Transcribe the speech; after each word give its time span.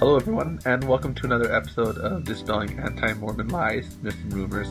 Hello, 0.00 0.16
everyone, 0.16 0.58
and 0.66 0.82
welcome 0.88 1.14
to 1.14 1.24
another 1.24 1.54
episode 1.54 1.98
of 1.98 2.24
Dispelling 2.24 2.80
Anti 2.80 3.12
Mormon 3.14 3.46
Lies, 3.48 3.96
Myths, 4.02 4.16
and 4.22 4.32
Rumors. 4.32 4.68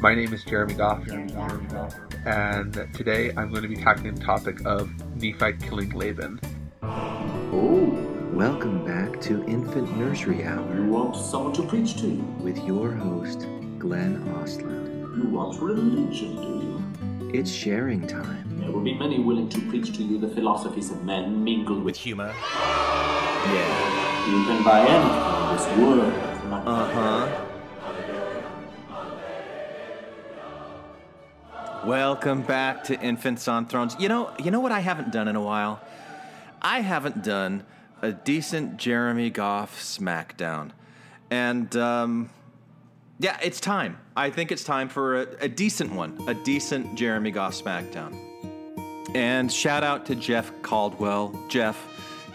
My 0.00 0.12
name 0.12 0.34
is 0.34 0.42
Jeremy 0.42 0.74
Goff, 0.74 1.06
and 2.26 2.74
today 2.92 3.30
I'm 3.36 3.50
going 3.50 3.62
to 3.62 3.68
be 3.68 3.76
tackling 3.76 4.16
the 4.16 4.24
topic 4.24 4.66
of 4.66 4.90
Nephi 5.14 5.52
killing 5.64 5.90
Laban. 5.90 6.40
Oh, 6.82 7.96
welcome 8.32 8.84
back 8.84 9.20
to 9.22 9.44
Infant 9.44 9.96
Nursery 9.96 10.42
Hour. 10.42 10.74
You 10.74 10.86
want 10.86 11.14
someone 11.14 11.52
to 11.52 11.62
preach 11.62 11.94
to 12.00 12.08
you. 12.08 12.22
with 12.40 12.58
your 12.64 12.90
host, 12.90 13.46
Glenn 13.78 14.20
Ostlund. 14.34 15.16
You 15.16 15.28
want 15.30 15.60
religion, 15.62 16.34
do 16.34 17.28
you? 17.28 17.38
It's 17.38 17.52
sharing 17.52 18.04
time. 18.04 18.58
There 18.58 18.72
will 18.72 18.82
be 18.82 18.94
many 18.94 19.20
willing 19.20 19.48
to 19.50 19.60
preach 19.68 19.96
to 19.96 20.02
you 20.02 20.18
the 20.18 20.28
philosophies 20.28 20.90
of 20.90 21.04
men 21.04 21.44
mingled 21.44 21.84
with 21.84 21.84
with 21.84 21.96
humor. 21.96 22.34
Yeah. 23.54 24.26
you 24.28 24.44
can 24.44 24.64
buy 24.64 24.80
anything 24.80 25.24
in 25.40 25.56
this 25.56 25.66
world. 25.78 26.12
Uh 26.66 26.90
huh. 26.92 27.42
Welcome 31.86 32.42
back 32.42 32.84
to 32.84 33.00
Infants 33.00 33.46
on 33.46 33.66
Thrones. 33.66 33.94
You 34.00 34.08
know, 34.08 34.32
you 34.42 34.50
know 34.50 34.58
what 34.60 34.72
I 34.72 34.80
haven't 34.80 35.12
done 35.12 35.28
in 35.28 35.36
a 35.36 35.40
while. 35.40 35.80
I 36.60 36.80
haven't 36.80 37.22
done 37.22 37.64
a 38.02 38.10
decent 38.10 38.76
Jeremy 38.76 39.30
Goff 39.30 39.80
SmackDown, 39.80 40.72
and 41.30 41.74
um, 41.76 42.28
yeah, 43.20 43.38
it's 43.42 43.60
time. 43.60 43.98
I 44.16 44.30
think 44.30 44.50
it's 44.50 44.64
time 44.64 44.88
for 44.88 45.22
a, 45.22 45.26
a 45.42 45.48
decent 45.48 45.92
one, 45.92 46.18
a 46.26 46.34
decent 46.34 46.96
Jeremy 46.96 47.30
Goff 47.30 47.54
SmackDown. 47.54 48.18
And 49.14 49.50
shout 49.52 49.84
out 49.84 50.06
to 50.06 50.14
Jeff 50.16 50.50
Caldwell. 50.62 51.40
Jeff, 51.48 51.76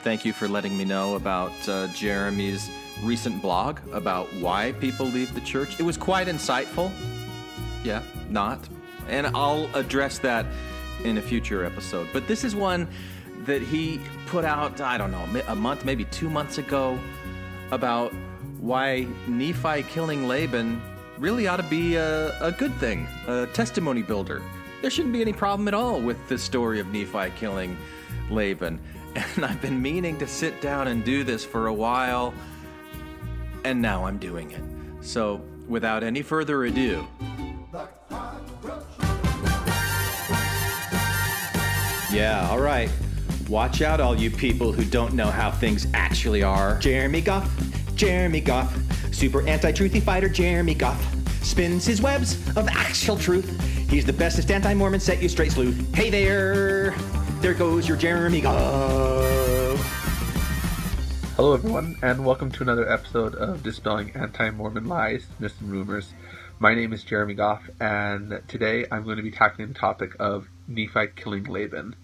thank 0.02 0.26
you 0.26 0.34
for 0.34 0.48
letting 0.48 0.76
me 0.78 0.84
know 0.84 1.16
about 1.16 1.54
uh, 1.70 1.88
Jeremy's 1.88 2.70
recent 3.04 3.42
blog 3.42 3.80
about 3.94 4.32
why 4.36 4.74
people 4.74 5.06
leave 5.06 5.34
the 5.34 5.42
church. 5.42 5.80
It 5.80 5.84
was 5.84 5.98
quite 5.98 6.28
insightful. 6.28 6.92
Yeah, 7.84 8.02
not. 8.30 8.68
And 9.08 9.28
I'll 9.28 9.74
address 9.76 10.20
that 10.20 10.46
in 11.04 11.18
a 11.18 11.22
future 11.22 11.66
episode. 11.66 12.08
But 12.14 12.28
this 12.28 12.44
is 12.44 12.56
one 12.56 12.88
that 13.46 13.62
he 13.62 14.00
put 14.28 14.46
out, 14.46 14.82
I 14.82 14.98
don't 14.98 15.12
know, 15.12 15.26
a 15.48 15.56
month, 15.56 15.86
maybe 15.86 16.06
two 16.06 16.30
months 16.30 16.58
ago, 16.58 17.00
about 17.72 18.14
why 18.60 19.08
Nephi 19.28 19.84
killing 19.84 20.28
Laban 20.28 20.82
really 21.18 21.48
ought 21.48 21.58
to 21.58 21.64
be 21.64 21.96
a, 21.96 22.38
a 22.40 22.52
good 22.52 22.74
thing, 22.76 23.08
a 23.28 23.48
testimony 23.48 24.02
builder. 24.02 24.42
There 24.82 24.90
shouldn't 24.90 25.14
be 25.14 25.22
any 25.22 25.34
problem 25.34 25.68
at 25.68 25.74
all 25.74 26.02
with 26.02 26.18
the 26.28 26.38
story 26.38 26.80
of 26.80 26.88
Nephi 26.88 27.32
killing 27.38 27.78
Laban. 28.30 28.80
And 29.16 29.46
I've 29.46 29.62
been 29.62 29.82
meaning 29.82 30.18
to 30.20 30.28
sit 30.28 30.62
down 30.62 30.88
and 30.88 31.04
do 31.04 31.24
this 31.24 31.44
for 31.44 31.68
a 31.68 31.74
while, 31.74 32.34
and 33.64 33.82
now 33.82 34.06
I'm 34.06 34.18
doing 34.18 34.52
it. 34.52 34.62
So, 35.02 35.42
without 35.68 36.04
any 36.04 36.22
further 36.22 36.64
ado, 36.66 37.08
Yeah, 42.12 42.50
all 42.50 42.60
right. 42.60 42.90
Watch 43.48 43.82
out, 43.82 44.02
all 44.02 44.18
you 44.18 44.30
people 44.30 44.74
who 44.74 44.84
don't 44.84 45.14
know 45.14 45.28
how 45.28 45.50
things 45.50 45.88
actually 45.94 46.44
are. 46.44 46.78
Jeremy 46.80 47.22
Goff, 47.22 47.50
Jeremy 47.96 48.42
Goff, 48.42 48.76
super 49.14 49.48
anti-truthy 49.48 50.02
fighter 50.02 50.28
Jeremy 50.28 50.74
Goff 50.74 51.02
spins 51.42 51.86
his 51.86 52.02
webs 52.02 52.34
of 52.58 52.68
actual 52.68 53.18
truth. 53.18 53.50
He's 53.90 54.06
the 54.06 54.12
bestest 54.14 54.52
anti-Mormon 54.52 55.00
set 55.00 55.22
you 55.22 55.30
straight 55.30 55.54
sleuth. 55.54 55.96
Hey 55.96 56.10
there, 56.10 56.94
there 57.42 57.54
goes 57.56 57.88
your 57.88 57.98
Jeremy 57.98 58.40
Goff. 58.40 59.80
Hello, 61.36 61.56
everyone, 61.56 61.98
and 62.04 62.24
welcome 62.24 62.52
to 62.52 62.62
another 62.62 62.88
episode 62.88 63.34
of 63.34 63.64
Dispelling 63.64 64.12
Anti 64.12 64.52
Mormon 64.52 64.86
Lies, 64.86 65.26
Myths, 65.40 65.60
and 65.60 65.72
Rumors. 65.72 66.14
My 66.60 66.76
name 66.76 66.94
is 66.94 67.04
Jeremy 67.04 67.34
Goff, 67.34 67.68
and 67.80 68.44
today 68.48 68.86
I'm 68.92 69.06
going 69.06 69.18
to 69.18 69.24
be 69.24 69.32
tackling 69.32 69.70
the 69.70 69.74
topic 69.74 70.16
of 70.20 70.50
Nephi 70.68 71.08
killing 71.16 71.46
Laban 71.46 71.96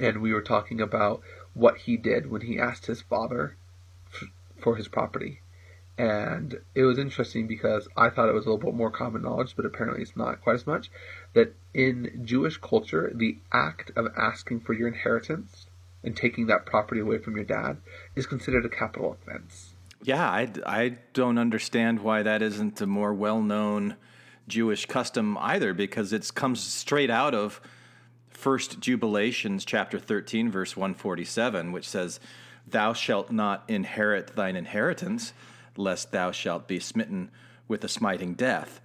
And 0.00 0.22
we 0.22 0.32
were 0.32 0.42
talking 0.42 0.80
about 0.80 1.20
what 1.52 1.76
he 1.78 1.98
did 1.98 2.30
when 2.30 2.40
he 2.42 2.58
asked 2.58 2.86
his 2.86 3.02
father 3.02 3.56
for 4.58 4.76
his 4.76 4.88
property. 4.88 5.41
And 5.98 6.58
it 6.74 6.82
was 6.82 6.98
interesting 6.98 7.46
because 7.46 7.86
I 7.96 8.08
thought 8.08 8.28
it 8.28 8.34
was 8.34 8.46
a 8.46 8.50
little 8.50 8.64
bit 8.64 8.74
more 8.74 8.90
common 8.90 9.22
knowledge, 9.22 9.54
but 9.56 9.66
apparently 9.66 10.02
it's 10.02 10.16
not 10.16 10.40
quite 10.40 10.54
as 10.54 10.66
much. 10.66 10.90
That 11.34 11.54
in 11.74 12.22
Jewish 12.24 12.56
culture, 12.56 13.12
the 13.14 13.36
act 13.52 13.92
of 13.94 14.06
asking 14.16 14.60
for 14.60 14.72
your 14.72 14.88
inheritance 14.88 15.66
and 16.02 16.16
taking 16.16 16.46
that 16.46 16.66
property 16.66 17.00
away 17.00 17.18
from 17.18 17.36
your 17.36 17.44
dad 17.44 17.76
is 18.16 18.26
considered 18.26 18.64
a 18.64 18.68
capital 18.68 19.16
offense. 19.20 19.74
Yeah, 20.02 20.28
I, 20.28 20.48
I 20.66 20.96
don't 21.12 21.38
understand 21.38 22.00
why 22.00 22.22
that 22.22 22.42
isn't 22.42 22.80
a 22.80 22.86
more 22.86 23.14
well 23.14 23.40
known 23.40 23.96
Jewish 24.48 24.86
custom 24.86 25.38
either, 25.38 25.72
because 25.72 26.12
it 26.12 26.34
comes 26.34 26.60
straight 26.60 27.10
out 27.10 27.34
of 27.34 27.60
First 28.30 28.80
Jubilations, 28.80 29.64
chapter 29.64 30.00
13, 30.00 30.50
verse 30.50 30.76
147, 30.76 31.70
which 31.70 31.88
says, 31.88 32.18
Thou 32.66 32.92
shalt 32.92 33.30
not 33.30 33.62
inherit 33.68 34.34
thine 34.34 34.56
inheritance, 34.56 35.32
lest 35.76 36.12
thou 36.12 36.30
shalt 36.30 36.68
be 36.68 36.78
smitten 36.78 37.30
with 37.68 37.84
a 37.84 37.88
smiting 37.88 38.34
death. 38.34 38.80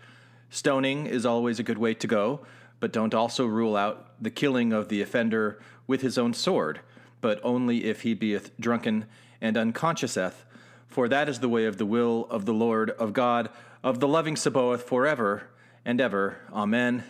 Stoning 0.50 1.06
is 1.08 1.26
always 1.26 1.60
a 1.60 1.64
good 1.64 1.78
way 1.78 1.94
to 1.94 2.08
go, 2.08 2.42
but 2.80 2.94
don't 2.94 3.14
also 3.14 3.46
rule 3.46 3.76
out 3.76 4.12
the 4.22 4.30
killing 4.30 4.72
of 4.72 4.90
the 4.90 5.02
offender 5.02 5.60
with 5.88 6.02
his 6.02 6.18
own 6.18 6.34
sword, 6.34 6.80
but 7.22 7.40
only 7.44 7.86
if 7.86 8.02
he 8.02 8.14
beeth 8.14 8.52
drunken 8.60 9.06
and 9.42 9.58
unconsciouseth, 9.58 10.46
For 10.88 11.08
that 11.10 11.28
is 11.30 11.40
the 11.40 11.50
way 11.50 11.66
of 11.66 11.78
the 11.78 11.86
will 11.86 12.28
of 12.30 12.46
the 12.46 12.54
Lord, 12.54 12.92
of 12.92 13.14
God, 13.14 13.50
of 13.84 14.00
the 14.00 14.08
loving 14.08 14.36
Sabaoth 14.36 14.84
forever 14.84 15.50
and 15.86 16.00
ever. 16.00 16.38
Amen 16.52 17.04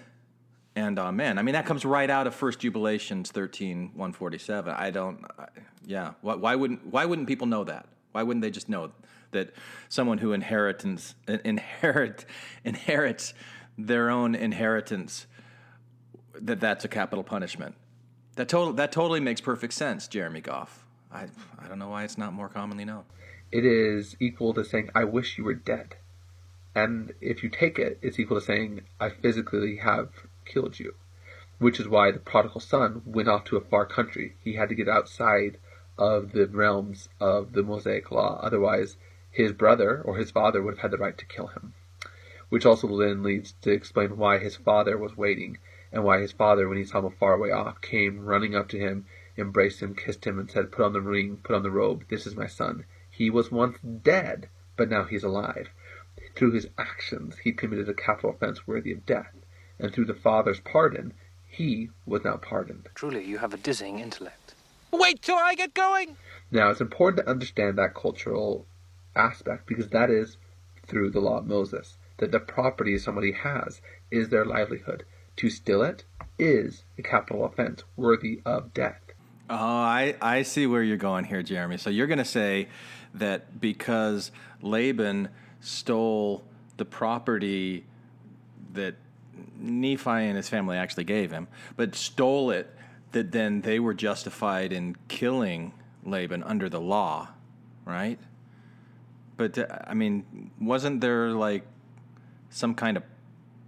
and 0.76 1.00
amen. 1.00 1.40
I 1.40 1.42
mean, 1.42 1.54
that 1.54 1.66
comes 1.66 1.86
right 1.86 2.10
out 2.10 2.28
of 2.28 2.36
First 2.36 2.60
Jubilations 2.60 3.32
13, 3.32 3.92
147. 3.94 4.76
I 4.78 4.92
don't, 4.92 5.26
I, 5.38 5.48
yeah. 5.86 6.14
Why, 6.22 6.36
why, 6.36 6.56
wouldn't, 6.56 6.86
why 6.86 7.06
wouldn't 7.06 7.28
people 7.28 7.48
know 7.48 7.64
that? 7.64 7.88
Why 8.18 8.24
wouldn't 8.24 8.42
they 8.42 8.50
just 8.50 8.68
know 8.68 8.94
that 9.30 9.54
someone 9.90 10.18
who 10.18 10.34
inheritance, 10.34 11.14
inherit, 11.28 12.26
inherits 12.66 13.36
their 13.78 14.10
own 14.10 14.34
inheritance, 14.34 15.28
that 16.34 16.60
that's 16.60 16.84
a 16.84 16.88
capital 16.88 17.24
punishment? 17.24 17.76
That, 18.34 18.50
total, 18.50 18.74
that 18.74 18.92
totally 18.92 19.20
makes 19.20 19.40
perfect 19.40 19.74
sense, 19.74 20.08
Jeremy 20.08 20.42
Goff. 20.42 20.84
I, 21.12 21.28
I 21.60 21.68
don't 21.68 21.78
know 21.78 21.90
why 21.90 22.06
it's 22.06 22.18
not 22.18 22.34
more 22.34 22.50
commonly 22.50 22.86
known. 22.86 23.04
It 23.52 23.64
is 23.64 24.18
equal 24.20 24.56
to 24.56 24.66
saying, 24.66 24.90
I 24.96 25.04
wish 25.04 25.38
you 25.38 25.44
were 25.44 25.54
dead. 25.54 25.98
And 26.74 27.14
if 27.22 27.44
you 27.44 27.50
take 27.50 27.78
it, 27.78 28.00
it's 28.02 28.18
equal 28.18 28.40
to 28.40 28.44
saying, 28.44 28.82
I 29.00 29.12
physically 29.12 29.76
have 29.76 30.10
killed 30.44 30.80
you. 30.80 30.96
Which 31.60 31.80
is 31.80 31.88
why 31.88 32.10
the 32.10 32.18
prodigal 32.18 32.62
son 32.62 33.04
went 33.06 33.28
off 33.28 33.44
to 33.46 33.58
a 33.58 33.62
far 33.62 33.86
country. 33.86 34.38
He 34.44 34.56
had 34.56 34.70
to 34.70 34.76
get 34.76 34.90
outside 34.90 35.60
of 35.98 36.32
the 36.32 36.48
realms 36.48 37.10
of 37.20 37.54
the 37.54 37.64
Mosaic 37.64 38.12
law. 38.12 38.40
Otherwise, 38.42 38.98
his 39.32 39.52
brother 39.52 40.02
or 40.02 40.18
his 40.18 40.32
father 40.32 40.62
would 40.62 40.76
have 40.76 40.82
had 40.82 40.92
the 40.92 40.98
right 40.98 41.18
to 41.18 41.26
kill 41.26 41.48
him. 41.48 41.74
Which 42.50 42.66
also 42.66 42.88
then 42.98 43.24
leads 43.24 43.54
to 43.62 43.72
explain 43.72 44.18
why 44.18 44.38
his 44.38 44.56
father 44.56 44.98
was 44.98 45.18
waiting, 45.18 45.58
and 45.92 46.04
why 46.04 46.20
his 46.20 46.32
father, 46.32 46.68
when 46.68 46.78
he 46.78 46.84
saw 46.84 47.00
him 47.00 47.12
far 47.12 47.34
away 47.34 47.52
off, 47.52 47.82
came 47.82 48.26
running 48.26 48.56
up 48.56 48.68
to 48.70 48.80
him, 48.80 49.06
embraced 49.38 49.82
him, 49.82 49.96
kissed 49.96 50.26
him, 50.26 50.40
and 50.40 50.50
said, 50.50 50.72
Put 50.72 50.86
on 50.86 50.94
the 50.94 51.02
ring, 51.02 51.38
put 51.44 51.56
on 51.56 51.64
the 51.64 51.72
robe, 51.72 52.06
this 52.10 52.26
is 52.26 52.36
my 52.36 52.48
son. 52.48 52.86
He 53.10 53.30
was 53.30 53.52
once 53.52 53.80
dead, 53.80 54.50
but 54.76 54.90
now 54.90 55.04
he's 55.04 55.24
alive. 55.24 55.70
Through 56.36 56.52
his 56.52 56.68
actions, 56.78 57.40
he 57.40 57.52
committed 57.52 57.90
a 57.90 57.94
capital 57.94 58.30
offense 58.30 58.68
worthy 58.68 58.92
of 58.92 59.06
death 59.06 59.34
and 59.80 59.94
through 59.94 60.06
the 60.06 60.14
Father's 60.14 60.60
pardon, 60.60 61.14
he 61.48 61.90
was 62.06 62.24
now 62.24 62.38
pardoned. 62.38 62.90
Truly, 62.96 63.24
you 63.24 63.38
have 63.38 63.54
a 63.54 63.58
dizzying 63.58 64.00
intellect. 64.00 64.47
Wait 64.92 65.22
till 65.22 65.36
I 65.36 65.56
get 65.56 65.74
going! 65.74 66.18
Now, 66.52 66.70
it's 66.70 66.82
important 66.82 67.26
to 67.26 67.30
understand 67.30 67.78
that 67.78 67.94
cultural 67.94 68.66
aspect 69.16 69.68
because 69.68 69.90
that 69.90 70.10
is 70.10 70.38
through 70.86 71.12
the 71.12 71.20
law 71.20 71.40
of 71.40 71.48
Moses. 71.48 71.98
That 72.18 72.32
the 72.32 72.40
property 72.40 72.98
somebody 72.98 73.34
has 73.34 73.82
is 74.10 74.30
their 74.30 74.46
livelihood. 74.46 75.06
To 75.38 75.50
steal 75.50 75.84
it 75.84 76.04
is 76.40 76.84
a 76.98 77.04
capital 77.04 77.46
offense 77.46 77.84
worthy 77.96 78.42
of 78.46 78.74
death. 78.74 79.02
Oh, 79.50 79.56
I, 79.56 80.16
I 80.22 80.42
see 80.42 80.68
where 80.68 80.84
you're 80.84 80.98
going 80.98 81.26
here, 81.26 81.44
Jeremy. 81.44 81.78
So 81.78 81.90
you're 81.90 82.08
going 82.08 82.18
to 82.18 82.26
say 82.26 82.68
that 83.14 83.62
because 83.62 84.32
Laban 84.62 85.30
stole 85.62 86.44
the 86.78 86.86
property 86.86 87.86
that 88.74 88.96
Nephi 89.60 90.10
and 90.10 90.36
his 90.36 90.50
family 90.50 90.78
actually 90.78 91.06
gave 91.06 91.32
him, 91.32 91.48
but 91.76 91.96
stole 91.96 92.52
it, 92.52 92.74
that 93.12 93.32
then 93.32 93.62
they 93.62 93.80
were 93.80 93.94
justified 93.94 94.72
in 94.74 94.96
killing 95.08 95.74
Laban 96.04 96.44
under 96.44 96.70
the 96.70 96.82
law, 96.82 97.30
right? 97.86 98.20
But 99.38 99.58
uh, 99.58 99.68
I 99.86 99.94
mean, 99.94 100.52
wasn't 100.60 101.02
there 101.02 101.30
like 101.30 101.64
some 102.50 102.74
kind 102.74 102.98
of 102.98 103.04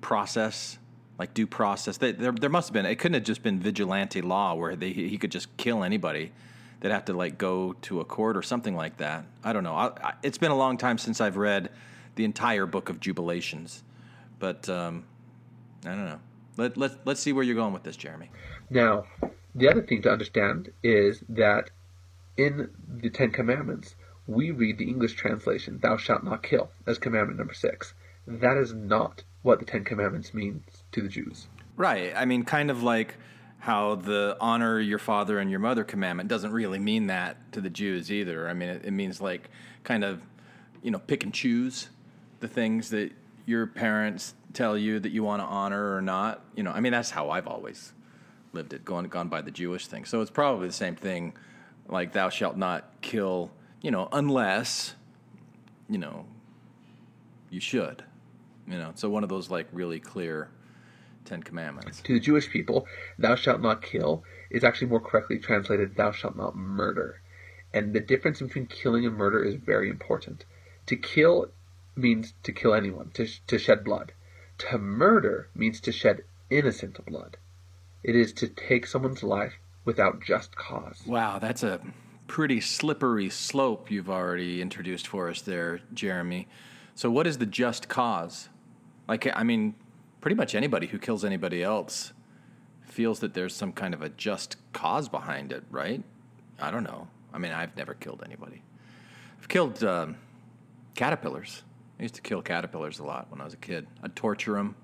process, 0.02 0.78
like 1.18 1.34
due 1.34 1.48
process? 1.48 1.98
There, 1.98 2.14
there 2.14 2.50
must 2.50 2.70
have 2.70 2.74
been. 2.74 2.86
It 2.86 2.96
couldn't 2.96 3.16
have 3.16 3.24
just 3.24 3.44
been 3.44 3.60
vigilante 3.60 4.22
law 4.22 4.56
where 4.56 4.76
they, 4.76 4.92
he 4.92 5.18
could 5.18 5.32
just 5.32 5.56
kill 5.58 5.84
anybody. 5.84 6.32
They'd 6.80 6.92
have 6.92 7.06
to 7.06 7.14
like 7.14 7.38
go 7.38 7.74
to 7.74 8.00
a 8.00 8.06
court 8.06 8.38
or 8.38 8.42
something 8.42 8.76
like 8.76 8.98
that. 8.98 9.26
I 9.44 9.54
don't 9.54 9.64
know. 9.64 9.76
I, 9.76 9.92
I, 10.02 10.14
it's 10.24 10.38
been 10.38 10.52
a 10.52 10.58
long 10.58 10.78
time 10.78 10.98
since 10.98 11.22
I've 11.22 11.38
read 11.38 11.70
the 12.16 12.26
entire 12.26 12.66
book 12.66 12.90
of 12.90 13.00
Jubilations, 13.00 13.82
but 14.40 14.68
um, 14.70 15.04
I 15.86 15.90
don't 15.90 16.06
know. 16.06 16.20
Let, 16.60 16.78
let, 16.78 16.92
let's 17.06 17.22
see 17.22 17.34
where 17.34 17.44
you're 17.44 17.56
going 17.56 17.74
with 17.74 17.84
this, 17.84 17.96
Jeremy. 17.96 18.30
Now, 18.70 19.06
the 19.56 19.70
other 19.70 19.82
thing 19.82 20.02
to 20.04 20.12
understand 20.12 20.72
is 20.84 21.24
that 21.30 21.72
in 22.38 22.70
the 22.88 23.10
Ten 23.10 23.32
Commandments, 23.32 23.96
we 24.28 24.52
read 24.52 24.78
the 24.78 24.88
English 24.88 25.14
translation, 25.14 25.80
thou 25.82 25.98
shalt 25.98 26.24
not 26.24 26.44
kill, 26.44 26.70
as 26.86 26.98
commandment 26.98 27.40
number 27.40 27.54
six. 27.54 27.94
That 28.28 28.58
is 28.58 28.74
not 28.74 29.24
what 29.42 29.60
the 29.60 29.66
Ten 29.66 29.84
Commandments 29.84 30.34
means 30.34 30.64
to 30.92 31.02
the 31.02 31.08
Jews. 31.08 31.48
Right. 31.78 32.14
I 32.16 32.26
mean, 32.26 32.44
kind 32.44 32.70
of 32.70 32.84
like 32.84 33.16
how 33.60 33.96
the 33.96 34.38
honor 34.40 34.80
your 34.80 35.00
father 35.00 35.40
and 35.40 35.50
your 35.50 35.60
mother 35.60 35.84
commandment 35.84 36.30
doesn't 36.30 36.52
really 36.52 36.80
mean 36.80 37.08
that 37.08 37.52
to 37.54 37.62
the 37.62 37.70
Jews 37.70 38.12
either. 38.12 38.50
I 38.50 38.54
mean, 38.54 38.70
it, 38.70 38.86
it 38.86 38.92
means 38.92 39.20
like 39.20 39.50
kind 39.84 40.04
of, 40.04 40.22
you 40.84 40.92
know, 40.92 41.00
pick 41.00 41.24
and 41.24 41.34
choose 41.34 41.90
the 42.40 42.48
things 42.48 42.90
that 42.90 43.12
your 43.46 43.66
parents 43.68 44.36
tell 44.54 44.78
you 44.78 45.00
that 45.00 45.12
you 45.12 45.24
want 45.24 45.42
to 45.42 45.46
honor 45.46 45.96
or 45.96 46.02
not. 46.02 46.44
You 46.56 46.64
know, 46.64 46.72
I 46.72 46.80
mean, 46.80 46.92
that's 46.92 47.10
how 47.10 47.30
I've 47.30 47.48
always 47.48 47.94
lived 48.54 48.74
it, 48.74 48.84
gone 48.84 49.06
gone 49.06 49.30
by 49.30 49.42
the 49.42 49.52
Jewish 49.52 49.88
thing. 49.88 50.06
So 50.06 50.22
it's 50.22 50.32
probably 50.32 50.68
the 50.68 50.74
same 50.74 50.96
thing, 50.96 51.34
like 51.88 52.14
thou 52.14 52.30
shalt 52.30 52.58
not 52.58 53.02
kill. 53.02 53.52
You 53.82 53.92
know, 53.92 54.10
unless, 54.12 54.96
you 55.90 55.98
know, 55.98 56.26
you 57.50 57.60
should. 57.60 58.04
You 58.68 58.78
know, 58.78 58.92
so 58.96 59.10
one 59.10 59.24
of 59.24 59.30
those 59.30 59.50
like 59.50 59.68
really 59.72 60.00
clear 60.00 60.50
Ten 61.26 61.44
Commandments. 61.44 62.02
To 62.02 62.14
the 62.14 62.20
Jewish 62.20 62.50
people, 62.50 62.88
thou 63.18 63.36
shalt 63.36 63.62
not 63.62 63.82
kill 63.82 64.24
is 64.50 64.64
actually 64.64 64.88
more 64.88 65.00
correctly 65.00 65.38
translated, 65.38 65.96
thou 65.96 66.12
shalt 66.12 66.36
not 66.36 66.56
murder. 66.56 67.22
And 67.74 67.94
the 67.94 68.00
difference 68.00 68.40
between 68.42 68.66
killing 68.66 69.06
and 69.06 69.16
murder 69.16 69.44
is 69.44 69.56
very 69.56 69.90
important. 69.90 70.46
To 70.88 70.96
kill 70.96 71.52
means 71.96 72.34
to 72.44 72.52
kill 72.52 72.74
anyone, 72.74 73.12
to, 73.14 73.28
to 73.48 73.60
shed 73.60 73.84
blood. 73.84 74.12
To 74.60 74.78
murder 74.78 75.50
means 75.56 75.80
to 75.82 75.92
shed 75.92 76.24
innocent 76.50 77.04
blood. 77.06 77.38
It 78.04 78.16
is 78.16 78.34
to 78.34 78.48
take 78.48 78.86
someone's 78.86 79.24
life 79.24 79.54
without 79.86 80.22
just 80.22 80.56
cause. 80.56 81.02
Wow, 81.06 81.40
that's 81.40 81.64
a 81.64 81.82
pretty 82.28 82.62
slippery 82.62 83.30
slope 83.30 83.90
you've 83.90 84.10
already 84.10 84.62
introduced 84.62 85.08
for 85.08 85.30
us 85.30 85.42
there, 85.42 85.82
Jeremy. 85.94 86.48
So, 86.94 87.10
what 87.10 87.26
is 87.26 87.38
the 87.38 87.46
just 87.46 87.88
cause? 87.88 88.50
Like, 89.08 89.28
I 89.36 89.44
mean, 89.44 89.76
pretty 90.22 90.36
much 90.36 90.54
anybody 90.54 90.88
who 90.88 91.00
kills 91.00 91.26
anybody 91.26 91.64
else 91.64 92.14
feels 92.84 93.20
that 93.22 93.34
there's 93.34 93.56
some 93.56 93.72
kind 93.72 93.94
of 93.94 94.02
a 94.02 94.10
just 94.10 94.58
cause 94.74 95.10
behind 95.10 95.52
it, 95.52 95.64
right? 95.72 96.04
I 96.60 96.72
don't 96.72 96.84
know. 96.84 97.08
I 97.34 97.38
mean, 97.38 97.52
I've 97.52 97.76
never 97.78 97.94
killed 97.94 98.22
anybody. 98.26 98.62
I've 99.40 99.48
killed 99.48 99.84
um, 99.84 100.18
caterpillars. 100.96 101.64
I 102.00 102.04
used 102.04 102.16
to 102.16 102.22
kill 102.22 102.42
caterpillars 102.42 103.00
a 103.00 103.04
lot 103.04 103.28
when 103.30 103.42
I 103.42 103.44
was 103.44 103.54
a 103.54 103.58
kid. 103.58 103.86
I'd 104.02 104.16
torture 104.16 104.54
them, 104.54 104.76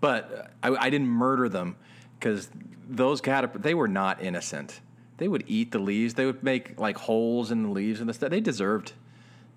but 0.00 0.50
uh, 0.62 0.76
I, 0.76 0.86
I 0.86 0.90
didn't 0.90 1.08
murder 1.08 1.48
them 1.48 1.76
because 2.18 2.48
those 2.88 3.20
caterpillars 3.20 3.64
they 3.64 3.74
were 3.74 3.88
not 3.88 4.22
innocent. 4.22 4.80
They 5.18 5.28
would 5.28 5.44
eat 5.46 5.72
the 5.72 5.78
leaves. 5.78 6.14
They 6.14 6.26
would 6.26 6.42
make 6.42 6.78
like 6.78 6.96
holes 6.96 7.50
in 7.50 7.62
the 7.62 7.70
leaves 7.70 8.00
and 8.00 8.08
the 8.08 8.14
stuff. 8.14 8.30
They 8.30 8.40
deserved 8.40 8.92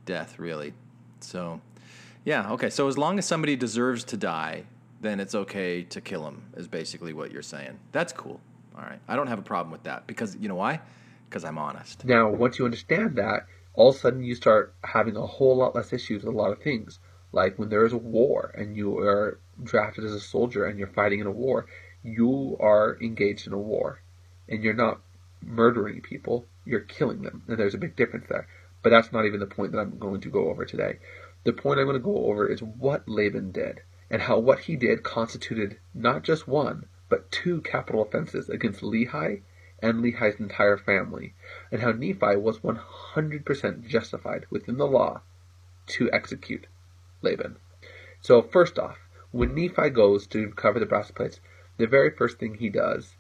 death, 0.06 0.40
really. 0.40 0.74
So, 1.20 1.62
yeah, 2.26 2.52
okay. 2.54 2.70
So 2.70 2.88
as 2.88 2.98
long 2.98 3.20
as 3.20 3.26
somebody 3.26 3.56
deserves 3.56 4.04
to 4.06 4.18
die, 4.18 4.64
then 5.02 5.20
it's 5.20 5.36
okay 5.36 5.84
to 5.84 6.02
kill 6.02 6.24
them. 6.24 6.44
Is 6.58 6.68
basically 6.68 7.14
what 7.14 7.32
you're 7.32 7.42
saying. 7.42 7.78
That's 7.92 8.14
cool. 8.14 8.40
All 8.76 8.82
right, 8.84 9.00
I 9.08 9.16
don't 9.16 9.28
have 9.28 9.40
a 9.40 9.44
problem 9.44 9.72
with 9.72 9.84
that 9.84 10.08
because 10.08 10.36
you 10.38 10.48
know 10.48 10.56
why? 10.56 10.80
Because 11.30 11.44
I'm 11.44 11.58
honest. 11.58 12.06
Now, 12.06 12.30
once 12.30 12.58
you 12.58 12.66
understand 12.66 13.18
that, 13.18 13.46
all 13.74 13.90
of 13.90 13.96
a 13.96 14.00
sudden 14.00 14.24
you 14.24 14.36
start 14.36 14.74
having 14.84 15.16
a 15.16 15.26
whole 15.26 15.58
lot 15.58 15.76
less 15.76 15.94
issues 15.94 16.24
with 16.24 16.34
a 16.34 16.38
lot 16.38 16.52
of 16.52 16.62
things. 16.62 17.00
Like 17.32 17.60
when 17.60 17.70
there 17.70 17.86
is 17.86 17.94
a 17.94 17.98
war 17.98 18.52
and 18.58 18.76
you 18.76 18.98
are 18.98 19.40
drafted 19.64 20.04
as 20.04 20.14
a 20.14 20.20
soldier 20.20 20.66
and 20.66 20.80
you're 20.80 20.88
fighting 20.88 21.20
in 21.20 21.28
a 21.28 21.32
war, 21.32 21.68
you 22.04 22.58
are 22.60 22.98
engaged 23.02 23.48
in 23.48 23.54
a 23.54 23.60
war 23.60 24.02
and 24.48 24.64
you're 24.64 24.74
not 24.74 25.02
murdering 25.42 26.02
people, 26.02 26.46
you're 26.66 26.80
killing 26.82 27.22
them. 27.22 27.44
And 27.48 27.58
there's 27.58 27.76
a 27.76 27.80
big 27.80 27.96
difference 27.96 28.26
there. 28.28 28.48
But 28.82 28.90
that's 28.90 29.12
not 29.12 29.26
even 29.26 29.40
the 29.40 29.46
point 29.46 29.74
that 29.74 29.80
I'm 29.80 29.98
going 30.00 30.22
to 30.22 30.30
go 30.30 30.50
over 30.50 30.66
today. 30.66 31.00
The 31.44 31.54
point 31.54 31.80
I'm 31.80 31.86
going 31.86 31.98
to 31.98 32.04
go 32.04 32.26
over 32.26 32.48
is 32.48 32.62
what 32.62 33.08
Laban 33.08 33.52
did 33.52 33.82
and 34.10 34.22
how 34.24 34.40
what 34.40 34.60
he 34.60 34.76
did 34.76 35.04
constituted 35.04 35.78
not 35.94 36.24
just 36.24 36.48
one, 36.48 36.86
but 37.10 37.32
two 37.32 37.62
capital 37.62 38.02
offenses 38.02 38.50
against 38.50 38.82
Lehi 38.82 39.42
and 39.82 40.04
Lehi's 40.04 40.40
entire 40.40 40.78
family, 40.78 41.34
and 41.72 41.82
how 41.82 41.92
Nephi 41.92 42.36
was 42.36 42.60
100% 42.60 43.88
justified 43.88 44.46
within 44.50 44.78
the 44.78 44.88
law 44.88 45.22
to 45.88 46.12
execute 46.12 46.68
Laban. 47.22 47.58
So, 48.22 48.42
first 48.42 48.78
off, 48.78 48.98
when 49.32 49.56
Nephi 49.56 49.90
goes 49.90 50.28
to 50.28 50.48
recover 50.48 50.80
the 50.80 50.86
brass 50.86 51.12
plates, 51.12 51.40
the 51.78 51.88
very 51.88 52.10
first 52.10 52.40
thing 52.40 52.56
he 52.56 52.70
does 52.70 53.16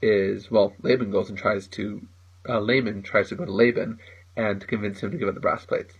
is, 0.00 0.50
well, 0.50 0.74
Laban 0.82 1.10
goes 1.10 1.28
and 1.28 1.38
tries 1.38 1.66
to, 1.68 2.06
uh, 2.48 2.60
Laman 2.60 3.02
tries 3.02 3.28
to 3.28 3.34
go 3.34 3.44
to 3.44 3.52
Laban 3.52 3.98
and 4.36 4.66
convince 4.66 5.00
him 5.00 5.10
to 5.10 5.16
give 5.16 5.28
up 5.28 5.34
the 5.34 5.40
brass 5.40 5.66
plates. 5.66 5.94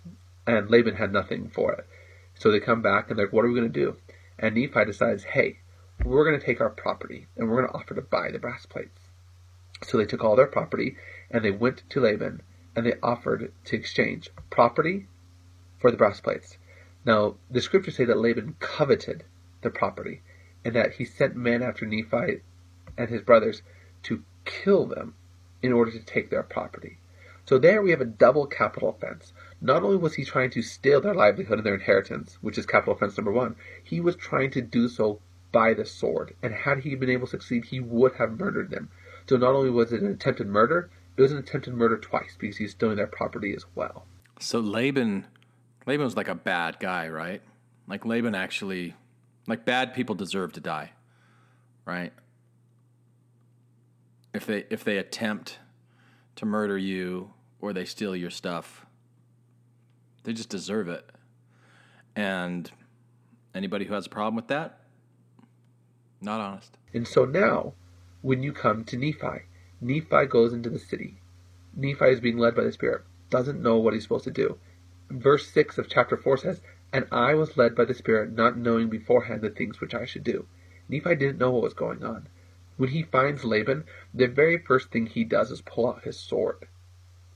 And 0.46 0.70
Laban 0.70 0.94
had 0.96 1.12
nothing 1.12 1.48
for 1.48 1.72
it. 1.72 1.86
So 2.34 2.50
they 2.50 2.60
come 2.60 2.82
back 2.82 3.10
and 3.10 3.18
they're 3.18 3.26
like, 3.26 3.32
what 3.32 3.44
are 3.44 3.48
we 3.48 3.58
going 3.58 3.70
to 3.70 3.80
do? 3.80 3.96
And 4.38 4.54
Nephi 4.54 4.84
decides, 4.84 5.24
hey, 5.24 5.58
we're 6.04 6.24
going 6.24 6.38
to 6.38 6.46
take 6.46 6.60
our 6.60 6.70
property 6.70 7.26
and 7.36 7.48
we're 7.48 7.56
going 7.56 7.68
to 7.68 7.74
offer 7.74 7.94
to 7.94 8.02
buy 8.02 8.30
the 8.30 8.38
brass 8.38 8.64
plates. 8.64 8.97
So 9.82 9.98
they 9.98 10.06
took 10.06 10.24
all 10.24 10.36
their 10.36 10.46
property 10.46 10.96
and 11.30 11.44
they 11.44 11.50
went 11.50 11.82
to 11.90 12.00
Laban 12.00 12.42
and 12.74 12.86
they 12.86 12.94
offered 13.02 13.52
to 13.64 13.76
exchange 13.76 14.30
property 14.50 15.06
for 15.78 15.90
the 15.90 15.96
brass 15.96 16.20
plates. 16.20 16.58
Now, 17.04 17.36
the 17.50 17.60
scriptures 17.60 17.96
say 17.96 18.04
that 18.04 18.18
Laban 18.18 18.56
coveted 18.58 19.24
the 19.62 19.70
property 19.70 20.22
and 20.64 20.74
that 20.74 20.94
he 20.94 21.04
sent 21.04 21.36
men 21.36 21.62
after 21.62 21.86
Nephi 21.86 22.42
and 22.96 23.08
his 23.08 23.22
brothers 23.22 23.62
to 24.04 24.24
kill 24.44 24.86
them 24.86 25.14
in 25.62 25.72
order 25.72 25.90
to 25.90 26.00
take 26.00 26.30
their 26.30 26.42
property. 26.42 26.98
So 27.44 27.58
there 27.58 27.80
we 27.80 27.90
have 27.92 28.00
a 28.00 28.04
double 28.04 28.46
capital 28.46 28.90
offense. 28.90 29.32
Not 29.60 29.82
only 29.82 29.96
was 29.96 30.14
he 30.14 30.24
trying 30.24 30.50
to 30.50 30.62
steal 30.62 31.00
their 31.00 31.14
livelihood 31.14 31.58
and 31.58 31.66
their 31.66 31.74
inheritance, 31.74 32.38
which 32.42 32.58
is 32.58 32.66
capital 32.66 32.94
offense 32.94 33.16
number 33.16 33.32
one, 33.32 33.56
he 33.82 34.00
was 34.00 34.16
trying 34.16 34.50
to 34.50 34.60
do 34.60 34.88
so 34.88 35.20
by 35.50 35.72
the 35.72 35.86
sword. 35.86 36.34
And 36.42 36.52
had 36.52 36.80
he 36.80 36.94
been 36.94 37.08
able 37.08 37.26
to 37.26 37.30
succeed, 37.30 37.64
he 37.64 37.80
would 37.80 38.16
have 38.16 38.38
murdered 38.38 38.70
them. 38.70 38.90
So 39.28 39.36
not 39.36 39.54
only 39.54 39.68
was 39.68 39.92
it 39.92 40.00
an 40.00 40.10
attempted 40.10 40.46
murder, 40.46 40.90
it 41.16 41.22
was 41.22 41.32
an 41.32 41.38
attempted 41.38 41.74
murder 41.74 41.98
twice 41.98 42.34
because 42.38 42.56
he's 42.56 42.70
stealing 42.70 42.96
their 42.96 43.06
property 43.06 43.54
as 43.54 43.66
well. 43.74 44.06
So 44.40 44.58
Laban, 44.58 45.26
Laban 45.86 46.04
was 46.04 46.16
like 46.16 46.28
a 46.28 46.34
bad 46.34 46.78
guy, 46.80 47.08
right? 47.08 47.42
Like 47.86 48.06
Laban 48.06 48.34
actually, 48.34 48.94
like 49.46 49.66
bad 49.66 49.92
people 49.92 50.14
deserve 50.14 50.52
to 50.54 50.60
die, 50.60 50.92
right? 51.84 52.12
If 54.32 54.46
they 54.46 54.64
if 54.70 54.84
they 54.84 54.96
attempt 54.96 55.58
to 56.36 56.46
murder 56.46 56.78
you 56.78 57.32
or 57.60 57.72
they 57.72 57.84
steal 57.84 58.16
your 58.16 58.30
stuff, 58.30 58.86
they 60.22 60.32
just 60.32 60.48
deserve 60.48 60.88
it. 60.88 61.04
And 62.16 62.70
anybody 63.54 63.84
who 63.84 63.94
has 63.94 64.06
a 64.06 64.10
problem 64.10 64.36
with 64.36 64.48
that, 64.48 64.80
not 66.22 66.40
honest. 66.40 66.78
And 66.94 67.06
so 67.06 67.24
now, 67.24 67.74
when 68.22 68.42
you 68.42 68.52
come 68.52 68.84
to 68.84 68.96
Nephi, 68.96 69.44
Nephi 69.80 70.26
goes 70.26 70.52
into 70.52 70.70
the 70.70 70.78
city. 70.78 71.20
Nephi 71.74 72.06
is 72.06 72.20
being 72.20 72.38
led 72.38 72.54
by 72.54 72.64
the 72.64 72.72
Spirit, 72.72 73.02
doesn't 73.30 73.62
know 73.62 73.76
what 73.76 73.94
he's 73.94 74.02
supposed 74.02 74.24
to 74.24 74.30
do. 74.30 74.58
Verse 75.10 75.46
6 75.48 75.78
of 75.78 75.88
chapter 75.88 76.16
4 76.16 76.36
says, 76.38 76.60
And 76.92 77.06
I 77.12 77.34
was 77.34 77.56
led 77.56 77.76
by 77.76 77.84
the 77.84 77.94
Spirit, 77.94 78.32
not 78.32 78.58
knowing 78.58 78.88
beforehand 78.88 79.42
the 79.42 79.50
things 79.50 79.80
which 79.80 79.94
I 79.94 80.04
should 80.04 80.24
do. 80.24 80.46
Nephi 80.88 81.14
didn't 81.14 81.38
know 81.38 81.50
what 81.50 81.62
was 81.62 81.74
going 81.74 82.02
on. 82.02 82.28
When 82.76 82.90
he 82.90 83.02
finds 83.02 83.44
Laban, 83.44 83.84
the 84.14 84.26
very 84.26 84.58
first 84.58 84.90
thing 84.90 85.06
he 85.06 85.24
does 85.24 85.50
is 85.50 85.60
pull 85.60 85.88
out 85.88 86.04
his 86.04 86.18
sword. 86.18 86.66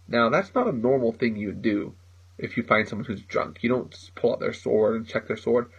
Now, 0.09 0.29
that's 0.29 0.55
not 0.55 0.69
a 0.69 0.73
normal 0.73 1.13
thing 1.13 1.37
you 1.37 1.53
do 1.53 1.95
if 2.39 2.57
you 2.57 2.63
find 2.63 2.89
someone 2.89 3.07
who's 3.07 3.23
drunk. 3.23 3.63
You 3.63 3.69
don't 3.69 4.11
pull 4.15 4.33
out 4.33 4.41
their 4.41 4.53
sword 4.53 4.97
and 4.97 5.07
check 5.07 5.27
their 5.29 5.37
sword. 5.37 5.71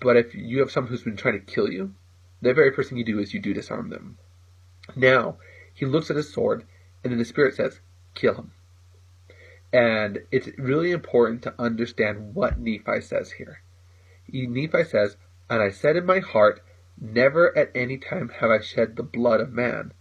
But 0.00 0.16
if 0.16 0.34
you 0.34 0.60
have 0.60 0.70
someone 0.70 0.90
who's 0.90 1.02
been 1.02 1.16
trying 1.16 1.40
to 1.40 1.52
kill 1.52 1.70
you, 1.70 1.94
the 2.40 2.54
very 2.54 2.72
first 2.72 2.88
thing 2.88 2.98
you 2.98 3.04
do 3.04 3.18
is 3.18 3.34
you 3.34 3.40
do 3.40 3.54
disarm 3.54 3.90
them. 3.90 4.18
Now, 4.94 5.38
he 5.74 5.86
looks 5.86 6.10
at 6.10 6.16
his 6.16 6.32
sword, 6.32 6.64
and 7.02 7.12
then 7.12 7.18
the 7.18 7.24
Spirit 7.24 7.54
says, 7.54 7.80
Kill 8.14 8.34
him. 8.34 8.52
And 9.72 10.20
it's 10.30 10.48
really 10.58 10.92
important 10.92 11.42
to 11.42 11.54
understand 11.58 12.34
what 12.34 12.58
Nephi 12.58 13.00
says 13.00 13.32
here. 13.32 13.60
He, 14.24 14.46
Nephi 14.46 14.84
says, 14.84 15.16
And 15.50 15.62
I 15.62 15.70
said 15.70 15.96
in 15.96 16.06
my 16.06 16.20
heart, 16.20 16.60
Never 16.98 17.56
at 17.56 17.70
any 17.74 17.98
time 17.98 18.30
have 18.40 18.50
I 18.50 18.60
shed 18.60 18.96
the 18.96 19.02
blood 19.02 19.40
of 19.40 19.52
man, 19.52 19.92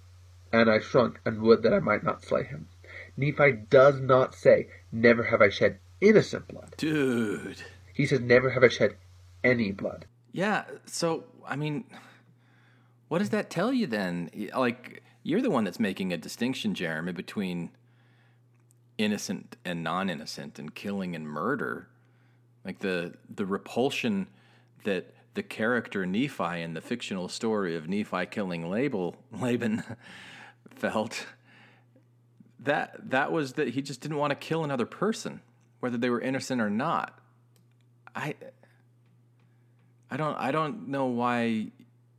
and 0.54 0.70
I 0.70 0.80
shrunk 0.80 1.20
and 1.26 1.42
would 1.42 1.62
that 1.64 1.74
I 1.74 1.80
might 1.80 2.04
not 2.04 2.24
slay 2.24 2.44
him. 2.44 2.70
Nephi 3.18 3.52
does 3.70 4.00
not 4.00 4.34
say, 4.34 4.68
Never 4.92 5.24
have 5.24 5.42
I 5.42 5.50
shed 5.50 5.80
innocent 6.00 6.48
blood. 6.48 6.74
Dude. 6.78 7.64
He 7.94 8.06
says, 8.06 8.22
Never 8.22 8.52
have 8.52 8.64
I 8.64 8.70
shed 8.70 8.96
any 9.44 9.72
blood. 9.72 10.06
Yeah, 10.32 10.66
so 10.86 11.26
I 11.46 11.56
mean 11.56 11.86
what 13.16 13.20
does 13.20 13.30
that 13.30 13.50
tell 13.50 13.72
you 13.72 13.88
then? 13.88 14.30
Like 14.54 15.02
you're 15.24 15.42
the 15.42 15.50
one 15.50 15.64
that's 15.64 15.80
making 15.80 16.12
a 16.12 16.18
distinction, 16.18 16.74
Jeremy, 16.74 17.14
between 17.14 17.70
innocent 18.98 19.56
and 19.64 19.82
non-innocent 19.82 20.60
and 20.60 20.76
killing 20.76 21.16
and 21.16 21.26
murder. 21.26 21.88
Like 22.66 22.80
the 22.80 23.14
the 23.34 23.46
repulsion 23.46 24.28
that 24.84 25.14
the 25.34 25.44
character 25.44 26.06
Nephi 26.06 26.62
in 26.62 26.74
the 26.74 26.82
fictional 26.82 27.30
story 27.30 27.78
of 27.78 27.88
Nephi 27.88 28.26
killing 28.26 28.70
Label, 28.70 29.16
Laban 29.32 29.82
felt 30.70 31.26
that 32.60 33.12
that 33.12 33.32
was 33.32 33.54
that 33.54 33.70
he 33.70 33.82
just 33.82 34.02
didn't 34.02 34.18
want 34.18 34.32
to 34.32 34.36
kill 34.36 34.66
another 34.66 34.86
person, 34.86 35.40
whether 35.80 35.96
they 35.98 36.10
were 36.10 36.20
innocent 36.20 36.60
or 36.60 36.70
not. 36.70 37.18
I 38.14 38.36
I 40.12 40.18
don't 40.18 40.36
I 40.36 40.52
don't 40.52 40.90
know 40.90 41.06
why 41.06 41.72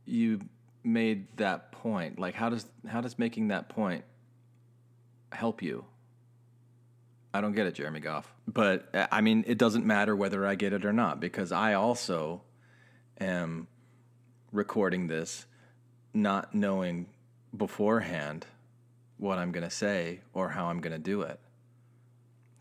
you 0.07 0.39
made 0.83 1.27
that 1.37 1.71
point. 1.71 2.19
Like 2.19 2.35
how 2.35 2.49
does 2.49 2.65
how 2.87 3.01
does 3.01 3.17
making 3.19 3.49
that 3.49 3.69
point 3.69 4.03
help 5.31 5.61
you? 5.61 5.85
I 7.33 7.41
don't 7.41 7.53
get 7.53 7.67
it, 7.67 7.75
Jeremy 7.75 7.99
Goff. 7.99 8.33
But 8.47 8.89
uh, 8.95 9.07
I 9.11 9.21
mean, 9.21 9.43
it 9.47 9.57
doesn't 9.57 9.85
matter 9.85 10.15
whether 10.15 10.45
I 10.45 10.55
get 10.55 10.73
it 10.73 10.85
or 10.85 10.93
not 10.93 11.19
because 11.19 11.51
I 11.51 11.73
also 11.73 12.41
am 13.19 13.67
recording 14.51 15.07
this 15.07 15.45
not 16.13 16.55
knowing 16.55 17.07
beforehand 17.55 18.47
what 19.17 19.37
I'm 19.37 19.51
going 19.51 19.63
to 19.63 19.69
say 19.69 20.21
or 20.33 20.49
how 20.49 20.67
I'm 20.67 20.79
going 20.79 20.93
to 20.93 20.99
do 20.99 21.21
it. 21.21 21.39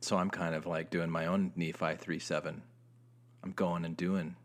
So 0.01 0.17
I'm 0.17 0.31
kind 0.31 0.55
of 0.55 0.67
like 0.67 0.91
doing 0.91 1.11
my 1.11 1.27
own 1.27 1.53
Nephi 1.57 1.97
3 1.97 2.19
7. 2.19 2.63
I'm 3.43 3.53
going 3.53 3.85
and 3.85 3.97
doing 3.97 4.37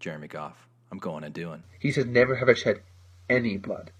Jeremy 0.00 0.28
Goff. 0.28 0.68
I'm 0.90 0.98
going 0.98 1.24
and 1.24 1.34
doing. 1.34 1.62
He 1.78 1.90
says, 1.90 2.06
Never 2.06 2.36
have 2.36 2.48
I 2.48 2.54
shed 2.54 2.82
any 3.28 3.56
blood, 3.56 3.90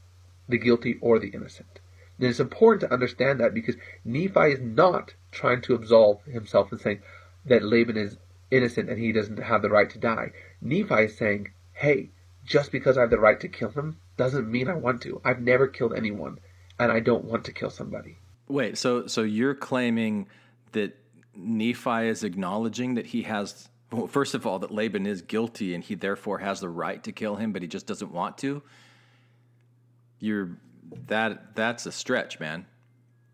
the 0.49 0.59
guilty 0.59 0.99
or 1.01 1.19
the 1.19 1.29
innocent. 1.29 1.81
And 2.19 2.29
it's 2.29 2.41
important 2.41 2.81
to 2.83 2.93
understand 2.93 3.41
that 3.41 3.55
because 3.55 3.77
Nephi 4.05 4.53
is 4.53 4.61
not 4.61 5.15
trying 5.33 5.63
to 5.63 5.75
absolve 5.75 6.23
himself 6.25 6.71
and 6.71 6.81
saying 6.81 7.03
that 7.47 7.65
Laban 7.65 7.97
is 7.97 8.19
innocent 8.51 8.89
and 8.89 8.99
he 8.99 9.13
doesn't 9.13 9.39
have 9.39 9.63
the 9.63 9.71
right 9.71 9.91
to 9.91 9.99
die. 9.99 10.33
Nephi 10.61 11.05
is 11.05 11.17
saying, 11.17 11.53
hey, 11.73 12.11
just 12.45 12.71
because 12.71 12.97
I 12.97 13.03
have 13.03 13.11
the 13.11 13.19
right 13.19 13.41
to 13.41 13.49
kill 13.49 13.71
him 13.71 13.99
doesn't 14.17 14.51
mean 14.51 14.69
I 14.69 14.75
want 14.75 15.03
to. 15.03 15.21
I've 15.25 15.41
never 15.41 15.67
killed 15.67 15.95
anyone 15.95 16.39
and 16.79 16.93
I 16.93 17.01
don't 17.01 17.25
want 17.25 17.45
to 17.45 17.53
kill 17.53 17.71
somebody. 17.71 18.19
Wait, 18.47 18.77
so 18.77 19.07
so 19.07 19.23
you're 19.23 19.55
claiming 19.55 20.29
that 20.73 20.97
Nephi 21.35 22.09
is 22.09 22.23
acknowledging 22.23 22.95
that 22.95 23.07
he 23.07 23.23
has 23.23 23.69
well, 23.91 24.07
first 24.07 24.35
of 24.35 24.47
all 24.47 24.59
that 24.59 24.71
Laban 24.71 25.07
is 25.07 25.23
guilty 25.23 25.75
and 25.75 25.83
he 25.83 25.95
therefore 25.95 26.39
has 26.39 26.61
the 26.61 26.69
right 26.69 27.03
to 27.05 27.13
kill 27.13 27.37
him 27.37 27.53
but 27.53 27.63
he 27.63 27.69
just 27.69 27.87
doesn't 27.87 28.13
want 28.13 28.39
to? 28.39 28.63
You're 30.25 30.57
that 31.09 31.55
that's 31.55 31.85
a 31.85 31.93
stretch, 31.93 32.41
man. 32.41 32.65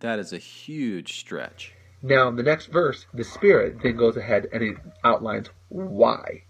That 0.01 0.19
is 0.19 0.33
a 0.33 0.39
huge 0.39 1.21
stretch. 1.21 1.73
Now, 2.03 2.27
in 2.27 2.35
the 2.35 2.43
next 2.43 2.67
verse, 2.67 3.07
the 3.15 3.23
Spirit 3.23 3.81
then 3.81 3.97
goes 3.97 4.17
ahead 4.17 4.49
and 4.53 4.61
it 4.61 4.77
outlines 5.05 5.51
why. 5.69 6.43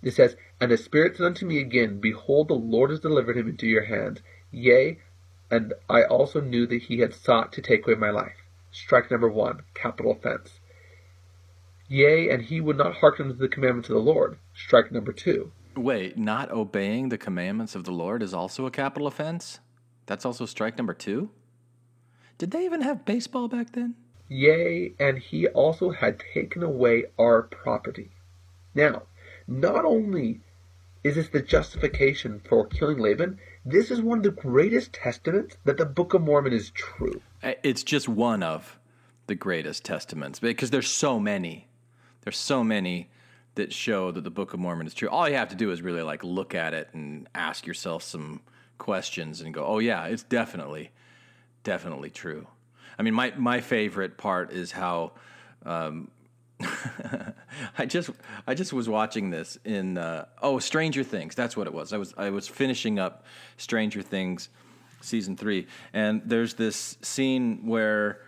It 0.00 0.12
says, 0.12 0.36
And 0.60 0.70
the 0.70 0.76
Spirit 0.76 1.16
said 1.16 1.26
unto 1.26 1.46
me 1.46 1.58
again, 1.58 1.98
Behold, 1.98 2.46
the 2.46 2.54
Lord 2.54 2.90
has 2.90 3.00
delivered 3.00 3.36
him 3.36 3.48
into 3.48 3.66
your 3.66 3.86
hands. 3.86 4.20
Yea, 4.52 5.00
and 5.50 5.74
I 5.88 6.04
also 6.04 6.40
knew 6.40 6.68
that 6.68 6.82
he 6.82 7.00
had 7.00 7.12
sought 7.12 7.52
to 7.54 7.62
take 7.62 7.84
away 7.84 7.96
my 7.96 8.10
life. 8.10 8.36
Strike 8.70 9.10
number 9.10 9.28
one, 9.28 9.62
capital 9.74 10.12
offense. 10.12 10.60
Yea, 11.88 12.30
and 12.30 12.44
he 12.44 12.60
would 12.60 12.76
not 12.76 12.98
hearken 12.98 13.26
to 13.26 13.34
the 13.34 13.48
commandments 13.48 13.88
of 13.88 13.96
the 13.96 14.12
Lord. 14.12 14.38
Strike 14.54 14.92
number 14.92 15.12
two. 15.12 15.50
Wait, 15.74 16.16
not 16.16 16.52
obeying 16.52 17.08
the 17.08 17.18
commandments 17.18 17.74
of 17.74 17.82
the 17.82 17.90
Lord 17.90 18.22
is 18.22 18.34
also 18.34 18.64
a 18.64 18.70
capital 18.70 19.08
offense? 19.08 19.58
That's 20.08 20.24
also 20.24 20.46
strike 20.46 20.78
number 20.78 20.94
two? 20.94 21.30
Did 22.38 22.50
they 22.50 22.64
even 22.64 22.80
have 22.80 23.04
baseball 23.04 23.46
back 23.46 23.72
then? 23.72 23.94
Yea, 24.28 24.94
and 24.98 25.18
he 25.18 25.46
also 25.48 25.90
had 25.90 26.22
taken 26.34 26.62
away 26.62 27.04
our 27.18 27.42
property. 27.42 28.10
Now, 28.74 29.02
not 29.46 29.84
only 29.84 30.40
is 31.04 31.16
this 31.16 31.28
the 31.28 31.42
justification 31.42 32.40
for 32.48 32.66
killing 32.66 32.98
Laban, 32.98 33.38
this 33.66 33.90
is 33.90 34.00
one 34.00 34.18
of 34.18 34.24
the 34.24 34.30
greatest 34.30 34.94
testaments 34.94 35.58
that 35.64 35.76
the 35.76 35.84
Book 35.84 36.14
of 36.14 36.22
Mormon 36.22 36.54
is 36.54 36.70
true. 36.70 37.20
It's 37.42 37.82
just 37.82 38.08
one 38.08 38.42
of 38.42 38.78
the 39.26 39.34
greatest 39.34 39.84
testaments 39.84 40.38
because 40.38 40.70
there's 40.70 40.90
so 40.90 41.20
many. 41.20 41.68
There's 42.22 42.38
so 42.38 42.64
many 42.64 43.10
that 43.56 43.74
show 43.74 44.10
that 44.10 44.24
the 44.24 44.30
Book 44.30 44.54
of 44.54 44.60
Mormon 44.60 44.86
is 44.86 44.94
true. 44.94 45.08
All 45.08 45.28
you 45.28 45.36
have 45.36 45.50
to 45.50 45.54
do 45.54 45.70
is 45.70 45.82
really 45.82 46.02
like 46.02 46.24
look 46.24 46.54
at 46.54 46.72
it 46.72 46.88
and 46.94 47.28
ask 47.34 47.66
yourself 47.66 48.02
some 48.02 48.40
questions 48.78 49.40
and 49.40 49.52
go, 49.52 49.64
"Oh 49.64 49.78
yeah, 49.78 50.06
it's 50.06 50.22
definitely 50.22 50.90
definitely 51.64 52.10
true." 52.10 52.46
I 52.98 53.02
mean, 53.02 53.14
my 53.14 53.32
my 53.36 53.60
favorite 53.60 54.16
part 54.16 54.52
is 54.52 54.72
how 54.72 55.12
um, 55.64 56.10
I 57.78 57.86
just 57.86 58.10
I 58.46 58.54
just 58.54 58.72
was 58.72 58.88
watching 58.88 59.30
this 59.30 59.58
in 59.64 59.98
uh, 59.98 60.26
oh 60.42 60.58
Stranger 60.58 61.04
Things. 61.04 61.34
That's 61.34 61.56
what 61.56 61.66
it 61.66 61.72
was. 61.72 61.92
I 61.92 61.98
was 61.98 62.14
I 62.16 62.30
was 62.30 62.48
finishing 62.48 62.98
up 62.98 63.24
Stranger 63.56 64.02
Things 64.02 64.48
season 65.00 65.36
three, 65.36 65.66
and 65.92 66.22
there's 66.24 66.54
this 66.54 66.98
scene 67.02 67.66
where 67.66 68.20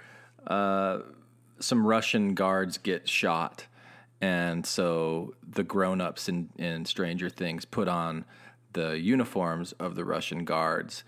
uh, 0.47 1.00
some 1.59 1.85
Russian 1.85 2.35
guards 2.35 2.78
get 2.78 3.09
shot, 3.09 3.66
and 4.21 4.64
so 4.64 5.35
the 5.49 5.64
grown 5.64 6.00
ups 6.00 6.28
in 6.28 6.50
in 6.57 6.85
Stranger 6.85 7.28
Things 7.28 7.64
put 7.64 7.88
on 7.88 8.25
the 8.72 8.98
uniforms 8.98 9.72
of 9.72 9.94
the 9.94 10.04
Russian 10.04 10.44
guards 10.44 11.04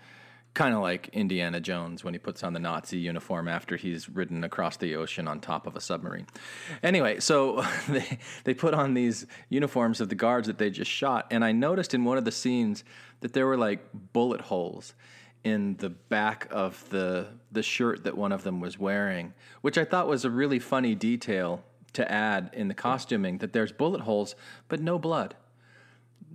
kind 0.53 0.75
of 0.75 0.81
like 0.81 1.09
Indiana 1.13 1.59
Jones 1.59 2.03
when 2.03 2.13
he 2.13 2.19
puts 2.19 2.43
on 2.43 2.53
the 2.53 2.59
Nazi 2.59 2.97
uniform 2.97 3.47
after 3.47 3.75
he's 3.75 4.07
ridden 4.07 4.43
across 4.43 4.77
the 4.77 4.95
ocean 4.95 5.27
on 5.27 5.39
top 5.39 5.65
of 5.65 5.75
a 5.75 5.81
submarine. 5.81 6.27
Anyway, 6.83 7.19
so 7.19 7.65
they 7.89 8.19
they 8.43 8.53
put 8.53 8.73
on 8.73 8.93
these 8.93 9.25
uniforms 9.49 9.99
of 9.99 10.09
the 10.09 10.15
guards 10.15 10.47
that 10.47 10.57
they 10.57 10.69
just 10.69 10.91
shot, 10.91 11.27
and 11.31 11.43
I 11.43 11.51
noticed 11.51 11.93
in 11.93 12.05
one 12.05 12.17
of 12.17 12.25
the 12.25 12.31
scenes 12.31 12.83
that 13.21 13.33
there 13.33 13.47
were 13.47 13.57
like 13.57 13.81
bullet 14.13 14.41
holes 14.41 14.93
in 15.43 15.75
the 15.77 15.89
back 15.89 16.47
of 16.51 16.87
the 16.89 17.27
the 17.51 17.63
shirt 17.63 18.03
that 18.03 18.15
one 18.15 18.31
of 18.31 18.43
them 18.43 18.59
was 18.59 18.77
wearing, 18.77 19.33
which 19.61 19.77
I 19.77 19.85
thought 19.85 20.07
was 20.07 20.23
a 20.23 20.29
really 20.29 20.59
funny 20.59 20.93
detail 20.93 21.63
to 21.93 22.11
add 22.11 22.49
in 22.53 22.67
the 22.67 22.73
costuming 22.73 23.37
that 23.39 23.53
there's 23.53 23.71
bullet 23.71 24.01
holes 24.01 24.35
but 24.67 24.79
no 24.79 24.99
blood. 24.99 25.35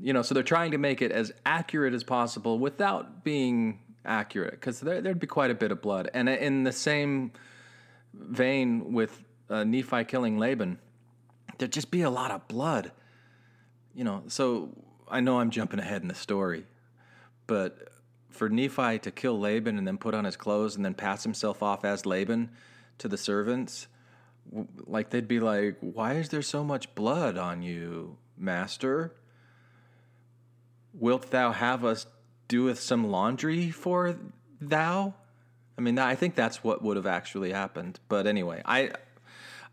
You 0.01 0.13
know, 0.13 0.23
so 0.23 0.35
they're 0.35 0.43
trying 0.43 0.71
to 0.73 0.79
make 0.79 1.03
it 1.03 1.11
as 1.11 1.33
accurate 1.45 1.93
as 1.93 2.05
possible 2.05 2.59
without 2.59 3.25
being 3.25 3.81
accurate 4.05 4.53
because 4.53 4.81
there, 4.81 5.01
there'd 5.01 5.21
be 5.21 5.27
quite 5.27 5.51
a 5.51 5.55
bit 5.55 5.73
of 5.73 5.83
blood. 5.83 6.11
And 6.15 6.29
in 6.29 6.65
the 6.65 6.73
same 6.73 7.33
vein 8.15 8.93
with 8.93 9.23
uh, 9.51 9.65
Nephi 9.65 10.05
killing 10.05 10.39
Laban, 10.39 10.79
there'd 11.59 11.73
just 11.73 11.91
be 11.91 12.03
a 12.03 12.11
lot 12.11 12.31
of 12.31 12.47
blood. 12.49 12.93
You 13.95 14.05
know, 14.05 14.23
so 14.29 14.71
I 15.09 15.21
know 15.21 15.41
I'm 15.41 15.51
jumping 15.51 15.81
ahead 15.81 16.03
in 16.03 16.09
the 16.09 16.15
story, 16.15 16.65
but 17.47 17.89
for 18.31 18.49
Nephi 18.49 19.01
to 19.01 19.11
kill 19.11 19.39
Laban 19.39 19.79
and 19.79 19.87
then 19.87 19.99
put 19.99 20.15
on 20.15 20.25
his 20.25 20.37
clothes 20.37 20.77
and 20.77 20.85
then 20.85 20.95
pass 20.95 21.25
himself 21.25 21.63
off 21.63 21.85
as 21.85 22.07
Laban 22.07 22.51
to 22.99 23.09
the 23.09 23.17
servants, 23.17 23.89
like 24.87 25.11
they'd 25.11 25.29
be 25.29 25.41
like, 25.41 25.77
"Why 25.81 26.15
is 26.15 26.29
there 26.29 26.43
so 26.43 26.65
much 26.65 26.95
blood 26.95 27.37
on 27.37 27.63
you, 27.63 28.17
master? 28.37 29.13
Wilt 30.99 31.31
thou 31.31 31.53
have 31.53 31.85
us 31.85 32.07
doeth 32.49 32.81
some 32.81 33.11
laundry 33.11 33.71
for 33.71 34.17
thou?" 34.61 35.15
I 35.77 35.81
mean, 35.81 35.99
I 35.99 36.17
think 36.17 36.35
that's 36.35 36.65
what 36.65 36.83
would 36.83 36.97
have 36.97 37.07
actually 37.07 37.53
happened. 37.53 38.01
But 38.09 38.27
anyway, 38.27 38.63
I 38.65 38.91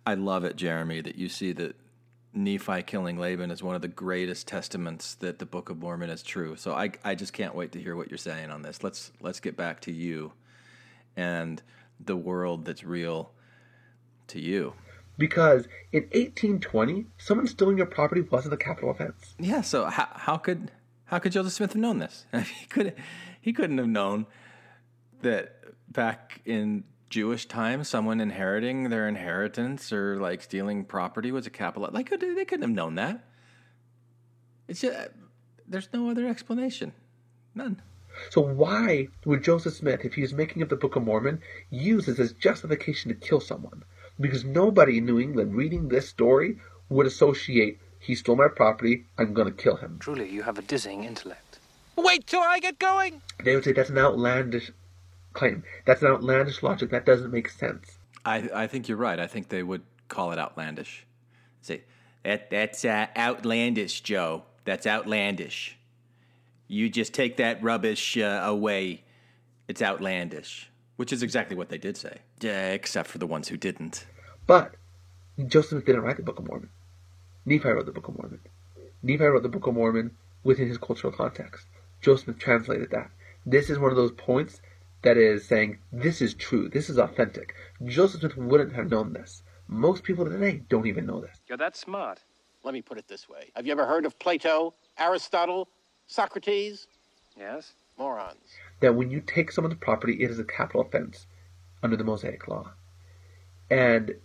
I 0.06 0.14
love 0.14 0.44
it, 0.44 0.56
Jeremy, 0.56 1.02
that 1.02 1.16
you 1.16 1.30
see 1.30 1.52
that 1.54 1.76
Nephi 2.32 2.84
killing 2.84 3.18
Laban 3.18 3.50
is 3.50 3.64
one 3.64 3.76
of 3.76 3.82
the 3.82 3.88
greatest 3.88 4.48
testaments 4.48 5.16
that 5.16 5.40
the 5.40 5.46
Book 5.46 5.70
of 5.70 5.80
Mormon 5.80 6.10
is 6.10 6.22
true. 6.22 6.56
So 6.58 6.74
I 6.74 6.92
I 7.04 7.16
just 7.16 7.34
can't 7.34 7.56
wait 7.56 7.72
to 7.72 7.82
hear 7.82 7.96
what 7.96 8.12
you're 8.12 8.18
saying 8.18 8.52
on 8.52 8.62
this. 8.62 8.84
Let's 8.84 9.12
let's 9.22 9.40
get 9.40 9.58
back 9.58 9.80
to 9.82 9.92
you 9.92 10.34
and 11.16 11.62
the 12.00 12.16
world 12.16 12.66
that's 12.66 12.84
real 12.84 13.32
to 14.28 14.40
you. 14.40 14.74
Because 15.18 15.66
in 15.94 16.04
1820, 16.04 17.06
someone 17.18 17.48
stealing 17.48 17.78
your 17.78 17.86
property 17.86 18.22
wasn't 18.22 18.54
a 18.54 18.58
capital 18.58 18.92
offense. 18.92 19.34
Yeah. 19.40 19.62
So 19.62 19.86
how 19.86 20.10
how 20.12 20.38
could 20.38 20.72
how 21.06 21.20
could 21.20 21.32
Joseph 21.32 21.54
Smith 21.54 21.74
have 21.74 21.82
known 21.82 22.00
this? 22.00 22.26
he 22.34 22.66
could 22.68 22.96
he 23.42 23.54
couldn't 23.54 23.78
have 23.78 23.88
known 23.88 24.26
that 25.22 25.56
back 25.90 26.42
in 26.46 26.84
Jewish 27.10 27.46
times, 27.46 27.88
someone 27.88 28.20
inheriting 28.20 28.90
their 28.90 29.08
inheritance 29.08 29.94
or 29.94 30.18
like 30.18 30.42
stealing 30.42 30.84
property 30.84 31.32
was 31.32 31.48
a 31.48 31.50
capital. 31.50 31.90
Like 31.92 32.10
they 32.10 32.46
couldn't 32.46 32.64
have 32.64 32.72
known 32.72 32.96
that. 32.96 33.24
It's 34.68 34.82
just, 34.82 35.10
there's 35.68 35.90
no 35.94 36.10
other 36.10 36.28
explanation, 36.28 36.94
none. 37.54 37.82
So 38.32 38.42
why 38.42 39.10
would 39.26 39.44
Joseph 39.44 39.76
Smith, 39.76 40.06
if 40.06 40.14
he 40.14 40.22
was 40.22 40.34
making 40.34 40.64
up 40.64 40.70
the 40.70 40.76
Book 40.76 40.96
of 40.96 41.04
Mormon, 41.04 41.42
use 41.70 42.08
this 42.08 42.20
as 42.20 42.34
justification 42.34 43.10
to 43.10 43.16
kill 43.16 43.40
someone? 43.40 43.84
Because 44.20 44.44
nobody 44.44 44.98
in 44.98 45.06
New 45.06 45.20
England 45.20 45.54
reading 45.54 45.88
this 45.88 46.10
story 46.10 46.58
would 46.90 47.06
associate 47.06 47.80
he 48.06 48.14
stole 48.16 48.36
my 48.36 48.48
property, 48.48 49.06
I'm 49.18 49.34
going 49.34 49.48
to 49.48 49.64
kill 49.64 49.78
him. 49.78 49.98
Truly, 50.00 50.30
you 50.30 50.44
have 50.44 50.60
a 50.60 50.62
dizzying 50.62 51.04
intellect. 51.04 51.58
Wait 51.96 52.28
till 52.28 52.42
I 52.42 52.60
get 52.60 52.78
going. 52.78 53.22
They 53.44 53.56
would 53.56 53.64
say 53.64 53.72
that's 53.72 53.90
an 53.90 53.98
outlandish 53.98 54.72
claim. 55.34 55.64
That's 55.86 56.02
an 56.02 56.10
outlandish 56.10 56.62
logic. 56.62 56.92
That 56.92 57.06
doesn't 57.06 57.32
make 57.32 57.50
sense. 57.50 57.98
I 58.26 58.50
I 58.54 58.68
think 58.68 58.88
you're 58.88 58.98
right. 58.98 59.20
I 59.20 59.28
think 59.28 59.50
they 59.50 59.64
would 59.64 59.84
call 60.08 60.32
it 60.32 60.40
outlandish. 60.40 61.06
Say 61.62 61.84
that 62.24 62.50
that's 62.50 62.86
uh, 62.86 63.08
outlandish, 63.18 64.02
Joe. 64.02 64.44
That's 64.66 64.86
outlandish. 64.86 65.78
You 66.68 66.90
just 66.90 67.14
take 67.14 67.38
that 67.38 67.62
rubbish 67.64 68.18
uh, 68.18 68.42
away. 68.44 69.04
It's 69.68 69.82
outlandish, 69.82 70.70
which 70.96 71.12
is 71.12 71.24
exactly 71.24 71.56
what 71.56 71.70
they 71.70 71.78
did 71.78 71.98
say, 71.98 72.20
uh, 72.44 72.48
except 72.50 73.10
for 73.10 73.18
the 73.18 73.28
ones 73.28 73.48
who 73.48 73.58
didn't. 73.58 74.06
But 74.46 74.76
Joseph 75.48 75.86
didn't 75.86 76.02
write 76.02 76.18
the 76.18 76.24
Book 76.24 76.40
of 76.40 76.48
Mormon. 76.48 76.70
Nephi 77.46 77.70
wrote 77.70 77.86
the 77.86 77.92
Book 77.92 78.08
of 78.08 78.18
Mormon. 78.18 78.40
Nephi 79.04 79.24
wrote 79.24 79.44
the 79.44 79.50
Book 79.50 79.68
of 79.68 79.76
Mormon 79.76 80.16
within 80.44 80.68
his 80.68 80.78
cultural 80.78 81.14
context. 81.14 81.68
Joseph 82.02 82.26
Smith 82.26 82.40
translated 82.40 82.92
that. 82.92 83.12
This 83.46 83.70
is 83.70 83.78
one 83.78 83.92
of 83.92 83.98
those 83.98 84.12
points 84.12 84.62
that 85.04 85.18
is 85.18 85.46
saying 85.46 85.78
this 85.92 86.22
is 86.22 86.34
true, 86.34 86.68
this 86.68 86.90
is 86.90 86.98
authentic. 86.98 87.54
Joseph 87.86 88.22
Smith 88.22 88.38
wouldn't 88.38 88.74
have 88.74 88.90
known 88.90 89.14
this. 89.14 89.44
Most 89.68 90.04
people 90.04 90.26
today 90.26 90.62
don't 90.70 90.88
even 90.88 91.06
know 91.06 91.22
this. 91.22 91.38
You're 91.48 91.58
that 91.60 91.76
smart. 91.76 92.24
Let 92.64 92.74
me 92.74 92.82
put 92.82 92.98
it 92.98 93.08
this 93.08 93.30
way. 93.30 93.52
Have 93.56 93.68
you 93.68 93.72
ever 93.72 93.86
heard 93.86 94.06
of 94.06 94.18
Plato, 94.18 94.74
Aristotle, 94.98 95.70
Socrates? 96.08 96.88
Yes? 97.38 97.74
Morons. 97.98 98.58
That 98.80 98.96
when 98.96 99.12
you 99.12 99.22
take 99.22 99.52
someone's 99.52 99.78
property, 99.80 100.24
it 100.24 100.32
is 100.32 100.40
a 100.40 100.44
capital 100.44 100.82
offense 100.82 101.28
under 101.84 101.96
the 101.96 102.04
Mosaic 102.04 102.48
Law. 102.48 102.72
And 103.70 104.16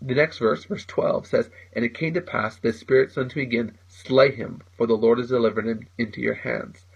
the 0.00 0.14
next 0.14 0.38
verse, 0.38 0.64
verse 0.64 0.84
12, 0.84 1.26
says, 1.26 1.50
And 1.72 1.84
it 1.84 1.94
came 1.94 2.14
to 2.14 2.20
pass, 2.20 2.56
the 2.56 2.72
Spirit 2.72 3.10
said 3.10 3.22
unto 3.22 3.40
me 3.40 3.42
again, 3.42 3.78
Slay 3.88 4.30
him, 4.30 4.62
for 4.76 4.86
the 4.86 4.96
Lord 4.96 5.18
has 5.18 5.28
delivered 5.28 5.66
him 5.66 5.88
into 5.98 6.20
your 6.20 6.34
hands. 6.34 6.86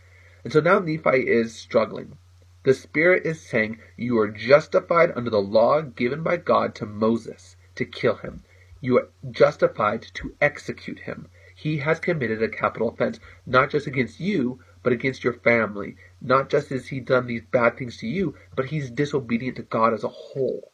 And 0.44 0.52
so 0.52 0.60
now 0.60 0.78
Nephi 0.78 1.28
is 1.28 1.54
struggling. 1.54 2.16
The 2.64 2.74
Spirit 2.74 3.26
is 3.26 3.40
saying, 3.40 3.80
You 3.96 4.18
are 4.18 4.28
justified 4.28 5.12
under 5.16 5.30
the 5.30 5.42
law 5.42 5.82
given 5.82 6.22
by 6.22 6.36
God 6.36 6.74
to 6.76 6.86
Moses 6.86 7.56
to 7.74 7.84
kill 7.84 8.16
him. 8.16 8.44
You 8.80 8.98
are 8.98 9.08
justified 9.30 10.02
to 10.14 10.34
execute 10.40 11.00
him. 11.00 11.28
He 11.54 11.78
has 11.78 12.00
committed 12.00 12.42
a 12.42 12.48
capital 12.48 12.88
offense, 12.88 13.20
not 13.46 13.70
just 13.70 13.86
against 13.86 14.20
you, 14.20 14.60
but 14.82 14.92
against 14.92 15.22
your 15.22 15.34
family. 15.34 15.96
Not 16.20 16.50
just 16.50 16.70
has 16.70 16.88
he 16.88 17.00
done 17.00 17.26
these 17.26 17.42
bad 17.42 17.76
things 17.76 17.96
to 17.98 18.06
you, 18.06 18.36
but 18.56 18.66
he's 18.66 18.90
disobedient 18.90 19.56
to 19.56 19.62
God 19.62 19.92
as 19.92 20.04
a 20.04 20.08
whole. 20.08 20.71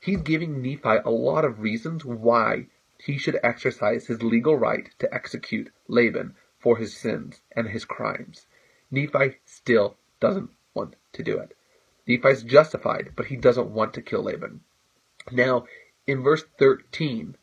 He's 0.00 0.22
giving 0.22 0.62
Nephi 0.62 0.98
a 1.04 1.10
lot 1.10 1.44
of 1.44 1.60
reasons 1.60 2.06
why 2.06 2.68
he 2.98 3.18
should 3.18 3.38
exercise 3.42 4.06
his 4.06 4.22
legal 4.22 4.56
right 4.56 4.88
to 4.98 5.12
execute 5.12 5.70
Laban 5.88 6.34
for 6.58 6.78
his 6.78 6.96
sins 6.96 7.42
and 7.54 7.68
his 7.68 7.84
crimes. 7.84 8.46
Nephi 8.90 9.36
still 9.44 9.98
doesn't 10.18 10.50
want 10.74 10.96
to 11.12 11.22
do 11.22 11.38
it. 11.38 11.54
Nephi's 12.06 12.42
justified, 12.42 13.12
but 13.14 13.26
he 13.26 13.36
doesn't 13.36 13.70
want 13.70 13.92
to 13.94 14.02
kill 14.02 14.22
Laban. 14.22 14.60
Now, 15.30 15.66
in 16.06 16.22
verse 16.22 16.44
13 16.58 17.36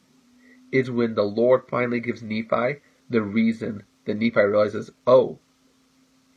is 0.72 0.90
when 0.90 1.14
the 1.14 1.24
Lord 1.24 1.68
finally 1.70 2.00
gives 2.00 2.24
Nephi 2.24 2.82
the 3.10 3.22
reason 3.22 3.84
that 4.06 4.16
Nephi 4.16 4.42
realizes, 4.42 4.92
oh, 5.06 5.40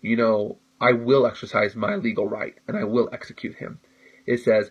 you 0.02 0.16
know, 0.16 0.58
I 0.80 0.92
will 0.92 1.26
exercise 1.26 1.74
my 1.74 1.96
legal 1.96 2.28
right 2.28 2.56
and 2.68 2.76
I 2.76 2.84
will 2.84 3.08
execute 3.12 3.56
him. 3.56 3.80
It 4.26 4.38
says, 4.38 4.70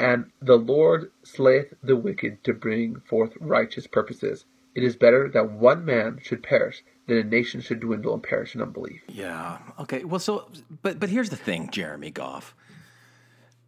And 0.00 0.30
the 0.40 0.56
Lord 0.56 1.10
slayeth 1.22 1.74
the 1.82 1.96
wicked 1.96 2.42
to 2.44 2.54
bring 2.54 3.00
forth 3.00 3.32
righteous 3.40 3.86
purposes. 3.86 4.46
It 4.74 4.82
is 4.82 4.96
better 4.96 5.28
that 5.28 5.50
one 5.50 5.84
man 5.84 6.20
should 6.22 6.42
perish 6.42 6.82
than 7.06 7.18
a 7.18 7.24
nation 7.24 7.60
should 7.60 7.80
dwindle 7.80 8.14
and 8.14 8.22
perish 8.22 8.54
in 8.54 8.62
unbelief. 8.62 9.02
Yeah. 9.08 9.58
Okay. 9.78 10.04
Well, 10.04 10.20
so, 10.20 10.50
but 10.82 10.98
but 10.98 11.10
here's 11.10 11.30
the 11.30 11.36
thing, 11.36 11.70
Jeremy 11.70 12.10
Goff. 12.10 12.54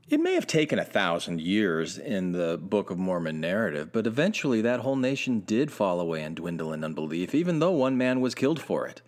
It 0.08 0.20
may 0.20 0.34
have 0.34 0.46
taken 0.46 0.78
a 0.78 0.84
thousand 0.84 1.40
years 1.40 1.96
in 1.96 2.32
the 2.32 2.58
Book 2.58 2.90
of 2.90 2.98
Mormon 2.98 3.40
narrative, 3.40 3.92
but 3.92 4.06
eventually 4.06 4.60
that 4.60 4.80
whole 4.80 4.96
nation 4.96 5.40
did 5.40 5.70
fall 5.70 6.00
away 6.00 6.22
and 6.22 6.36
dwindle 6.36 6.72
in 6.72 6.84
unbelief, 6.84 7.34
even 7.34 7.60
though 7.60 7.70
one 7.70 7.96
man 7.96 8.20
was 8.20 8.34
killed 8.34 8.60
for 8.60 8.86
it. 8.86 9.00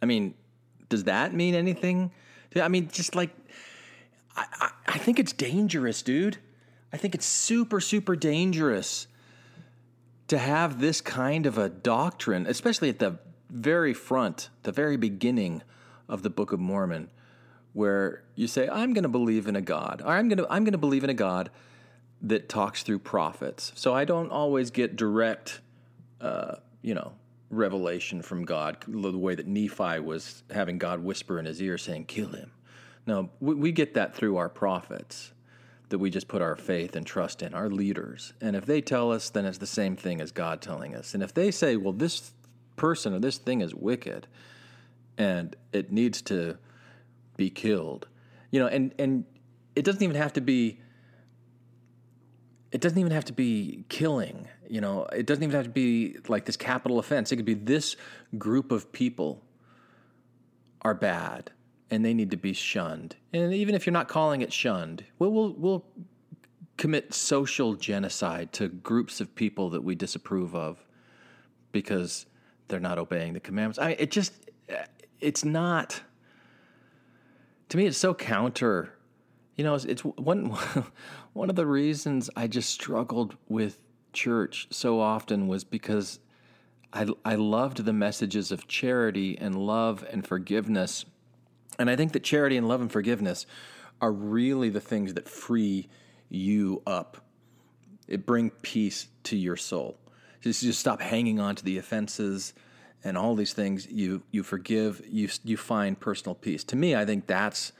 I 0.00 0.06
mean, 0.06 0.34
does 0.88 1.04
that 1.04 1.34
mean 1.34 1.54
anything? 1.54 2.12
I 2.54 2.68
mean, 2.68 2.88
just 2.92 3.14
like, 3.14 3.30
I, 4.36 4.70
I, 4.86 4.98
think 4.98 5.18
it's 5.18 5.32
dangerous, 5.32 6.02
dude. 6.02 6.38
I 6.92 6.96
think 6.96 7.14
it's 7.14 7.26
super, 7.26 7.80
super 7.80 8.16
dangerous 8.16 9.06
to 10.28 10.38
have 10.38 10.80
this 10.80 11.00
kind 11.00 11.46
of 11.46 11.58
a 11.58 11.68
doctrine, 11.68 12.46
especially 12.46 12.88
at 12.88 12.98
the 12.98 13.18
very 13.50 13.92
front, 13.92 14.48
the 14.62 14.72
very 14.72 14.96
beginning 14.96 15.62
of 16.08 16.22
the 16.22 16.30
Book 16.30 16.52
of 16.52 16.60
Mormon, 16.60 17.10
where 17.72 18.22
you 18.34 18.46
say, 18.46 18.68
"I'm 18.68 18.94
going 18.94 19.02
to 19.02 19.08
believe 19.08 19.46
in 19.46 19.56
a 19.56 19.60
God," 19.60 20.02
or 20.04 20.12
"I'm 20.12 20.28
going 20.28 20.38
to 20.38 20.46
I'm 20.50 20.64
to 20.64 20.78
believe 20.78 21.04
in 21.04 21.10
a 21.10 21.14
God 21.14 21.50
that 22.22 22.48
talks 22.48 22.82
through 22.82 23.00
prophets." 23.00 23.72
So 23.74 23.94
I 23.94 24.04
don't 24.04 24.30
always 24.30 24.70
get 24.70 24.96
direct, 24.96 25.60
uh, 26.20 26.56
you 26.80 26.94
know, 26.94 27.12
revelation 27.50 28.22
from 28.22 28.44
God, 28.44 28.78
the 28.86 29.18
way 29.18 29.34
that 29.34 29.46
Nephi 29.46 30.00
was 30.00 30.42
having 30.50 30.78
God 30.78 31.00
whisper 31.00 31.38
in 31.38 31.44
his 31.44 31.60
ear, 31.60 31.76
saying, 31.76 32.06
"Kill 32.06 32.28
him." 32.28 32.52
No, 33.06 33.30
we, 33.40 33.54
we 33.54 33.72
get 33.72 33.94
that 33.94 34.14
through 34.14 34.36
our 34.36 34.48
prophets 34.48 35.32
that 35.88 35.98
we 35.98 36.08
just 36.08 36.26
put 36.26 36.40
our 36.40 36.56
faith 36.56 36.96
and 36.96 37.06
trust 37.06 37.42
in, 37.42 37.52
our 37.52 37.68
leaders. 37.68 38.32
And 38.40 38.56
if 38.56 38.64
they 38.64 38.80
tell 38.80 39.12
us, 39.12 39.28
then 39.28 39.44
it's 39.44 39.58
the 39.58 39.66
same 39.66 39.94
thing 39.94 40.20
as 40.20 40.32
God 40.32 40.62
telling 40.62 40.94
us. 40.94 41.14
And 41.14 41.22
if 41.22 41.34
they 41.34 41.50
say, 41.50 41.76
well, 41.76 41.92
this 41.92 42.32
person 42.76 43.12
or 43.14 43.18
this 43.18 43.36
thing 43.36 43.60
is 43.60 43.74
wicked 43.74 44.26
and 45.18 45.54
it 45.72 45.92
needs 45.92 46.22
to 46.22 46.56
be 47.36 47.50
killed, 47.50 48.08
You 48.50 48.60
know, 48.60 48.66
and 48.68 48.94
and 48.98 49.24
it 49.76 49.84
doesn't 49.84 50.02
even 50.02 50.16
have 50.16 50.32
to 50.34 50.40
be 50.40 50.80
it 52.70 52.80
doesn't 52.80 52.98
even 52.98 53.12
have 53.12 53.26
to 53.26 53.34
be 53.34 53.84
killing, 53.90 54.48
you 54.66 54.80
know, 54.80 55.04
it 55.12 55.26
doesn't 55.26 55.42
even 55.42 55.54
have 55.54 55.64
to 55.64 55.70
be 55.70 56.16
like 56.28 56.46
this 56.46 56.56
capital 56.56 56.98
offense. 56.98 57.30
It 57.30 57.36
could 57.36 57.44
be 57.44 57.54
this 57.54 57.96
group 58.38 58.72
of 58.72 58.92
people 58.92 59.42
are 60.80 60.94
bad 60.94 61.50
and 61.92 62.02
they 62.02 62.14
need 62.14 62.30
to 62.30 62.38
be 62.38 62.54
shunned. 62.54 63.14
And 63.34 63.52
even 63.52 63.74
if 63.74 63.84
you're 63.84 63.92
not 63.92 64.08
calling 64.08 64.40
it 64.40 64.50
shunned, 64.50 65.04
we'll, 65.18 65.30
we'll, 65.30 65.52
we'll 65.52 65.84
commit 66.78 67.12
social 67.12 67.74
genocide 67.74 68.50
to 68.54 68.68
groups 68.68 69.20
of 69.20 69.34
people 69.34 69.68
that 69.68 69.84
we 69.84 69.94
disapprove 69.94 70.54
of 70.54 70.82
because 71.70 72.24
they're 72.68 72.80
not 72.80 72.98
obeying 72.98 73.34
the 73.34 73.40
commandments. 73.40 73.78
I 73.78 73.88
mean, 73.88 73.96
it 73.98 74.10
just, 74.10 74.32
it's 75.20 75.44
not, 75.44 76.00
to 77.68 77.76
me, 77.76 77.84
it's 77.84 77.98
so 77.98 78.14
counter. 78.14 78.94
You 79.56 79.64
know, 79.64 79.74
it's, 79.74 79.84
it's 79.84 80.00
one, 80.02 80.46
one 81.34 81.50
of 81.50 81.56
the 81.56 81.66
reasons 81.66 82.30
I 82.34 82.46
just 82.46 82.70
struggled 82.70 83.36
with 83.50 83.78
church 84.14 84.66
so 84.70 84.98
often 84.98 85.46
was 85.46 85.62
because 85.62 86.20
I, 86.90 87.06
I 87.22 87.34
loved 87.34 87.84
the 87.84 87.92
messages 87.92 88.50
of 88.50 88.66
charity 88.66 89.36
and 89.38 89.54
love 89.54 90.06
and 90.10 90.26
forgiveness. 90.26 91.04
And 91.78 91.90
I 91.90 91.96
think 91.96 92.12
that 92.12 92.22
charity 92.22 92.56
and 92.56 92.68
love 92.68 92.80
and 92.80 92.90
forgiveness 92.90 93.46
are 94.00 94.12
really 94.12 94.68
the 94.68 94.80
things 94.80 95.14
that 95.14 95.28
free 95.28 95.88
you 96.28 96.82
up. 96.86 97.18
It 98.08 98.26
bring 98.26 98.50
peace 98.50 99.08
to 99.24 99.36
your 99.36 99.56
soul. 99.56 99.98
Just, 100.40 100.62
just 100.62 100.80
stop 100.80 101.00
hanging 101.00 101.38
on 101.38 101.54
to 101.54 101.64
the 101.64 101.78
offenses 101.78 102.52
and 103.04 103.16
all 103.16 103.34
these 103.34 103.52
things. 103.52 103.86
You 103.90 104.22
you 104.30 104.42
forgive. 104.42 105.02
You 105.08 105.28
you 105.44 105.56
find 105.56 105.98
personal 105.98 106.34
peace. 106.34 106.64
To 106.64 106.76
me, 106.76 106.94
I 106.94 107.04
think 107.04 107.26
that's 107.26 107.72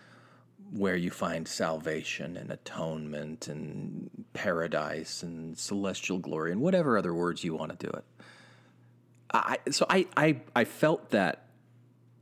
where 0.73 0.97
you 0.97 1.11
find 1.11 1.47
salvation 1.47 2.37
and 2.37 2.51
atonement 2.51 3.47
and 3.47 4.25
paradise 4.33 5.23
and 5.23 5.57
celestial 5.59 6.19
glory 6.19 6.51
and 6.51 6.61
whatever 6.61 6.97
other 6.97 7.13
words 7.13 7.45
you 7.45 7.55
want 7.55 7.79
to 7.79 7.87
do 7.87 7.93
it. 7.93 8.05
I, 9.35 9.59
so 9.71 9.87
I, 9.89 10.07
I, 10.17 10.41
I 10.55 10.65
felt 10.65 11.11
that 11.11 11.45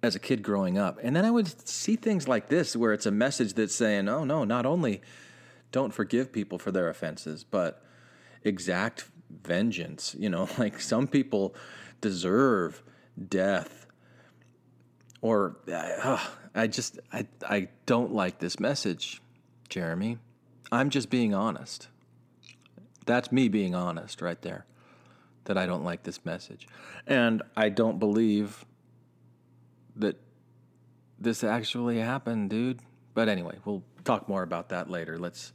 as 0.03 0.15
a 0.15 0.19
kid 0.19 0.43
growing 0.43 0.79
up. 0.79 0.99
And 1.03 1.15
then 1.15 1.25
I 1.25 1.31
would 1.31 1.69
see 1.69 1.97
things 1.97 2.27
like 2.27 2.49
this 2.49 2.75
where 2.75 2.93
it's 2.93 3.07
a 3.07 3.11
message 3.11 3.55
that's 3.55 3.75
saying, 3.75 4.09
oh, 4.09 4.25
no, 4.25 4.45
not 4.45 4.67
only 4.67 5.03
don't 5.73 5.93
forgive 5.93 6.33
people 6.33 6.59
for 6.59 6.71
their 6.71 6.89
offenses, 6.89 7.45
but 7.45 7.85
exact 8.43 9.09
vengeance. 9.31 10.15
You 10.19 10.31
know, 10.31 10.49
like 10.59 10.81
some 10.81 11.07
people 11.07 11.55
deserve 12.01 12.83
death. 13.29 13.87
Or 15.23 15.59
uh, 15.71 16.19
I 16.55 16.67
just, 16.67 16.99
I, 17.13 17.27
I 17.47 17.69
don't 17.85 18.15
like 18.15 18.39
this 18.39 18.59
message, 18.59 19.21
Jeremy. 19.69 20.19
I'm 20.73 20.89
just 20.89 21.11
being 21.11 21.35
honest. 21.35 21.89
That's 23.05 23.31
me 23.31 23.49
being 23.49 23.75
honest 23.75 24.23
right 24.23 24.41
there 24.41 24.65
that 25.45 25.59
I 25.59 25.67
don't 25.67 25.85
like 25.85 26.05
this 26.05 26.25
message. 26.25 26.69
And 27.07 27.43
I 27.57 27.69
don't 27.69 27.99
believe 27.99 28.65
that 30.01 30.17
this 31.19 31.45
actually 31.45 31.99
happened, 31.99 32.51
dude. 32.51 32.81
But 33.15 33.29
anyway, 33.29 33.59
we'll 33.65 33.83
talk 34.05 34.29
more 34.29 34.43
about 34.43 34.71
that 34.71 34.91
later. 34.91 35.19
Let's 35.19 35.53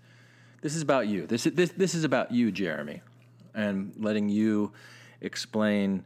this 0.61 0.75
is 0.75 0.81
about 0.81 1.07
you. 1.07 1.27
This 1.27 1.45
is 1.45 1.53
this 1.53 1.71
this 1.71 1.93
is 1.93 2.03
about 2.03 2.31
you, 2.31 2.51
Jeremy, 2.51 3.01
and 3.53 3.93
letting 3.97 4.29
you 4.29 4.73
explain 5.21 6.03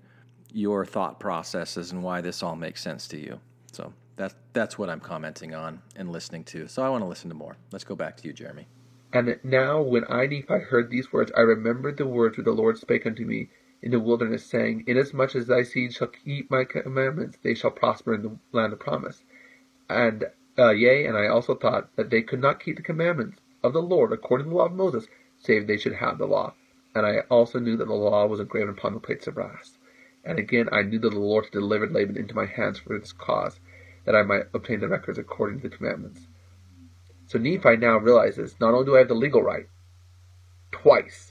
your 0.52 0.86
thought 0.86 1.19
processes 1.19 1.91
and 1.91 2.04
why 2.04 2.21
this 2.21 2.41
all 2.41 2.56
makes 2.56 2.82
sense 2.82 3.08
to 3.10 3.17
you. 3.17 3.39
So 3.71 3.93
that's 4.15 4.36
that's 4.54 4.78
what 4.78 4.89
I'm 4.89 4.99
commenting 4.99 5.56
on 5.56 5.82
and 5.95 6.12
listening 6.12 6.43
to. 6.45 6.67
So 6.67 6.84
I 6.84 6.89
want 6.89 7.04
to 7.04 7.08
listen 7.08 7.30
to 7.30 7.36
more. 7.36 7.56
Let's 7.71 7.84
go 7.84 7.95
back 7.95 8.17
to 8.17 8.28
you, 8.28 8.34
Jeremy. 8.34 8.67
And 9.12 9.39
now 9.43 9.82
when 9.82 10.06
I 10.10 10.28
Nephi 10.28 10.60
heard 10.69 10.91
these 10.91 11.12
words, 11.12 11.32
I 11.36 11.41
remembered 11.41 11.97
the 11.97 12.06
words 12.06 12.38
which 12.38 12.45
the 12.45 12.52
Lord 12.52 12.78
spake 12.78 13.06
unto 13.06 13.25
me 13.25 13.49
in 13.81 13.91
the 13.91 13.99
wilderness, 13.99 14.45
saying, 14.45 14.83
Inasmuch 14.87 15.35
as 15.35 15.47
thy 15.47 15.63
seed 15.63 15.93
shall 15.93 16.07
keep 16.07 16.51
my 16.51 16.63
commandments, 16.63 17.37
they 17.41 17.53
shall 17.53 17.71
prosper 17.71 18.13
in 18.13 18.21
the 18.21 18.37
land 18.51 18.73
of 18.73 18.79
promise. 18.79 19.23
And 19.89 20.25
uh, 20.57 20.71
yea, 20.71 21.05
and 21.05 21.17
I 21.17 21.27
also 21.27 21.55
thought 21.55 21.95
that 21.95 22.09
they 22.09 22.21
could 22.21 22.41
not 22.41 22.59
keep 22.59 22.75
the 22.75 22.81
commandments 22.81 23.39
of 23.63 23.73
the 23.73 23.81
Lord 23.81 24.11
according 24.11 24.45
to 24.45 24.49
the 24.49 24.55
law 24.57 24.65
of 24.65 24.73
Moses, 24.73 25.07
save 25.37 25.67
they 25.67 25.77
should 25.77 25.93
have 25.93 26.17
the 26.17 26.25
law. 26.25 26.53
And 26.93 27.05
I 27.05 27.19
also 27.29 27.59
knew 27.59 27.77
that 27.77 27.87
the 27.87 27.93
law 27.93 28.25
was 28.27 28.39
engraven 28.39 28.69
upon 28.69 28.93
the 28.93 28.99
plates 28.99 29.27
of 29.27 29.35
brass. 29.35 29.77
And 30.25 30.37
again 30.37 30.67
I 30.71 30.81
knew 30.81 30.99
that 30.99 31.11
the 31.11 31.19
Lord 31.19 31.45
had 31.45 31.53
delivered 31.53 31.93
Laban 31.93 32.17
into 32.17 32.35
my 32.35 32.45
hands 32.45 32.79
for 32.79 32.99
this 32.99 33.13
cause, 33.13 33.59
that 34.05 34.15
I 34.15 34.23
might 34.23 34.47
obtain 34.53 34.81
the 34.81 34.87
records 34.89 35.17
according 35.17 35.61
to 35.61 35.69
the 35.69 35.75
commandments. 35.77 36.27
So 37.27 37.37
Nephi 37.37 37.77
now 37.77 37.97
realizes 37.97 38.59
not 38.59 38.73
only 38.73 38.85
do 38.85 38.95
I 38.95 38.99
have 38.99 39.07
the 39.07 39.13
legal 39.13 39.43
right, 39.43 39.67
twice, 40.71 41.28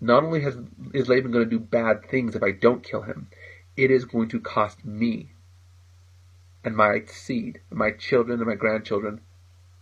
not 0.00 0.24
only 0.24 0.40
has, 0.42 0.56
is 0.92 1.08
Laban 1.08 1.30
going 1.30 1.44
to 1.44 1.50
do 1.50 1.58
bad 1.58 2.08
things 2.08 2.34
if 2.34 2.42
I 2.42 2.52
don't 2.52 2.82
kill 2.82 3.02
him, 3.02 3.28
it 3.76 3.90
is 3.90 4.04
going 4.04 4.28
to 4.30 4.40
cost 4.40 4.84
me 4.84 5.30
and 6.64 6.76
my 6.76 7.02
seed, 7.06 7.60
my 7.70 7.90
children 7.90 8.40
and 8.40 8.48
my 8.48 8.54
grandchildren, 8.54 9.20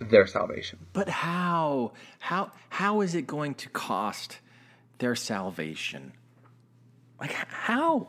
their 0.00 0.26
salvation. 0.26 0.86
But 0.92 1.08
how? 1.08 1.92
How 2.18 2.52
how 2.70 3.00
is 3.00 3.14
it 3.14 3.26
going 3.26 3.54
to 3.56 3.68
cost 3.68 4.38
their 4.98 5.14
salvation? 5.14 6.12
Like 7.20 7.32
how? 7.32 8.08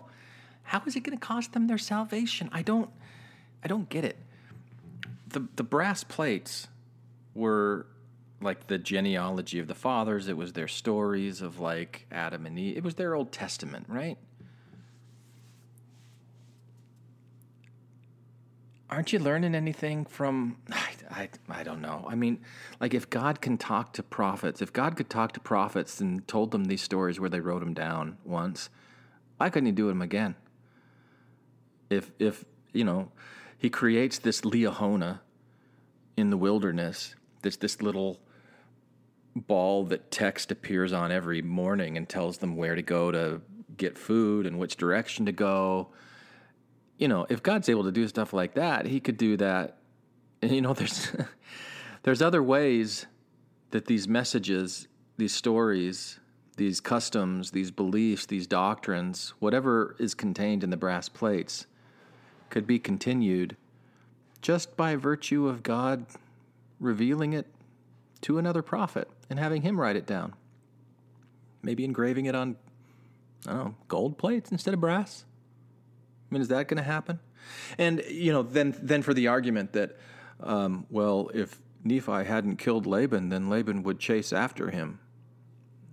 How 0.63 0.81
is 0.87 0.95
it 0.95 1.01
going 1.01 1.17
to 1.17 1.23
cost 1.23 1.53
them 1.53 1.67
their 1.67 1.77
salvation? 1.77 2.49
I 2.51 2.61
don't 2.63 2.89
I 3.63 3.67
don't 3.67 3.89
get 3.89 4.03
it. 4.03 4.17
The 5.27 5.47
the 5.55 5.63
brass 5.63 6.03
plates 6.03 6.67
were 7.35 7.85
like 8.43 8.67
the 8.67 8.77
genealogy 8.77 9.59
of 9.59 9.67
the 9.67 9.75
fathers. 9.75 10.27
It 10.27 10.37
was 10.37 10.53
their 10.53 10.67
stories 10.67 11.41
of 11.41 11.59
like 11.59 12.05
Adam 12.11 12.45
and 12.45 12.59
Eve. 12.59 12.77
It 12.77 12.83
was 12.83 12.95
their 12.95 13.15
Old 13.15 13.31
Testament, 13.31 13.85
right? 13.87 14.17
Aren't 18.89 19.11
you 19.11 19.17
learning 19.17 19.55
anything 19.55 20.05
from? 20.05 20.57
I, 20.71 20.91
I, 21.09 21.29
I 21.49 21.63
don't 21.63 21.81
know. 21.81 22.05
I 22.07 22.13
mean, 22.13 22.41
like 22.79 22.93
if 22.93 23.09
God 23.09 23.41
can 23.41 23.57
talk 23.57 23.93
to 23.93 24.03
prophets, 24.03 24.61
if 24.61 24.71
God 24.71 24.95
could 24.95 25.09
talk 25.09 25.31
to 25.33 25.39
prophets 25.39 25.99
and 25.99 26.27
told 26.27 26.51
them 26.51 26.65
these 26.65 26.81
stories 26.81 27.19
where 27.19 27.29
they 27.29 27.39
wrote 27.39 27.61
them 27.61 27.73
down 27.73 28.17
once, 28.23 28.69
why 29.37 29.49
couldn't 29.49 29.65
He 29.65 29.71
do 29.71 29.87
them 29.87 30.01
again? 30.01 30.35
If 31.89 32.11
if 32.19 32.45
you 32.71 32.83
know, 32.83 33.11
He 33.57 33.69
creates 33.69 34.19
this 34.19 34.41
Liahona 34.41 35.21
in 36.15 36.29
the 36.29 36.37
wilderness, 36.37 37.15
this 37.41 37.57
this 37.57 37.81
little 37.81 38.19
ball 39.35 39.83
that 39.85 40.11
text 40.11 40.51
appears 40.51 40.93
on 40.93 41.11
every 41.11 41.41
morning 41.41 41.97
and 41.97 42.07
tells 42.07 42.37
them 42.37 42.55
where 42.55 42.75
to 42.75 42.81
go 42.81 43.11
to 43.11 43.41
get 43.75 43.97
food 43.97 44.45
and 44.45 44.59
which 44.59 44.77
direction 44.77 45.25
to 45.25 45.31
go. 45.31 45.89
You 46.97 47.07
know, 47.07 47.25
if 47.29 47.41
God's 47.41 47.69
able 47.69 47.83
to 47.83 47.91
do 47.91 48.07
stuff 48.07 48.33
like 48.33 48.53
that, 48.53 48.85
he 48.85 48.99
could 48.99 49.17
do 49.17 49.37
that. 49.37 49.77
And 50.41 50.51
you 50.51 50.61
know, 50.61 50.73
there's 50.73 51.11
there's 52.03 52.21
other 52.21 52.43
ways 52.43 53.07
that 53.71 53.85
these 53.85 54.07
messages, 54.07 54.87
these 55.17 55.33
stories, 55.33 56.19
these 56.57 56.79
customs, 56.79 57.51
these 57.51 57.71
beliefs, 57.71 58.27
these 58.27 58.45
doctrines, 58.45 59.33
whatever 59.39 59.95
is 59.97 60.13
contained 60.13 60.63
in 60.63 60.69
the 60.69 60.77
brass 60.77 61.09
plates 61.09 61.65
could 62.49 62.67
be 62.67 62.77
continued 62.77 63.57
just 64.41 64.77
by 64.77 64.95
virtue 64.95 65.47
of 65.47 65.63
God 65.63 66.05
revealing 66.79 67.33
it 67.33 67.47
to 68.21 68.37
another 68.37 68.61
prophet 68.61 69.09
and 69.29 69.39
having 69.39 69.61
him 69.61 69.79
write 69.79 69.95
it 69.95 70.05
down. 70.05 70.33
Maybe 71.61 71.85
engraving 71.85 72.25
it 72.25 72.35
on, 72.35 72.57
I 73.47 73.53
don't 73.53 73.63
know, 73.63 73.75
gold 73.87 74.17
plates 74.17 74.51
instead 74.51 74.73
of 74.73 74.79
brass. 74.79 75.25
I 76.29 76.33
mean, 76.33 76.41
is 76.41 76.49
that 76.49 76.67
going 76.67 76.77
to 76.77 76.83
happen? 76.83 77.19
And 77.77 78.03
you 78.09 78.31
know, 78.31 78.43
then 78.43 78.75
then 78.81 79.01
for 79.01 79.13
the 79.13 79.27
argument 79.27 79.73
that, 79.73 79.97
um, 80.41 80.85
well, 80.89 81.29
if 81.33 81.59
Nephi 81.83 82.23
hadn't 82.23 82.57
killed 82.57 82.85
Laban, 82.85 83.29
then 83.29 83.49
Laban 83.49 83.83
would 83.83 83.99
chase 83.99 84.31
after 84.33 84.71
him 84.71 84.99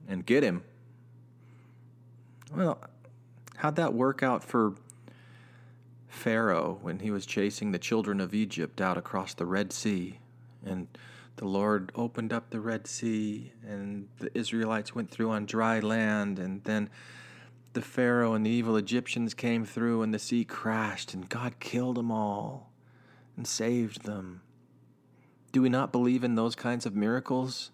and 0.09 0.25
get 0.25 0.43
him. 0.43 0.63
Well, 2.55 2.81
how'd 3.57 3.77
that 3.77 3.95
work 3.95 4.23
out 4.23 4.43
for 4.43 4.75
Pharaoh 6.09 6.79
when 6.83 6.99
he 7.01 7.11
was 7.11 7.27
chasing 7.27 7.71
the 7.71 7.79
children 7.79 8.21
of 8.21 8.35
Egypt 8.35 8.81
out 8.81 8.99
across 8.99 9.35
the 9.35 9.47
Red 9.47 9.73
Sea 9.73 10.19
and 10.65 10.89
the 11.37 11.47
Lord 11.47 11.93
opened 11.95 12.33
up 12.33 12.51
the 12.51 12.61
Red 12.61 12.87
Sea, 12.87 13.53
and 13.67 14.09
the 14.19 14.37
Israelites 14.37 14.95
went 14.95 15.11
through 15.11 15.31
on 15.31 15.47
dry 15.47 15.81
land, 15.81 16.39
and 16.39 16.63
then 16.65 16.91
the 17.73 17.83
Pharaoh 17.83 18.35
and 18.35 18.45
the 18.45 18.51
evil 18.51 18.77
Egyptians 18.77 19.35
came 19.35 19.65
through, 19.65 20.03
and 20.03 20.13
the 20.13 20.19
sea 20.19 20.45
crashed, 20.45 21.15
and 21.15 21.29
God 21.29 21.61
killed 21.61 21.97
them 21.97 22.11
all 22.11 22.73
and 23.37 23.47
saved 23.47 24.05
them. 24.05 24.43
Do 25.53 25.63
we 25.63 25.69
not 25.69 25.93
believe 25.93 26.23
in 26.23 26.35
those 26.35 26.55
kinds 26.55 26.87
of 26.87 26.95
miracles, 26.95 27.71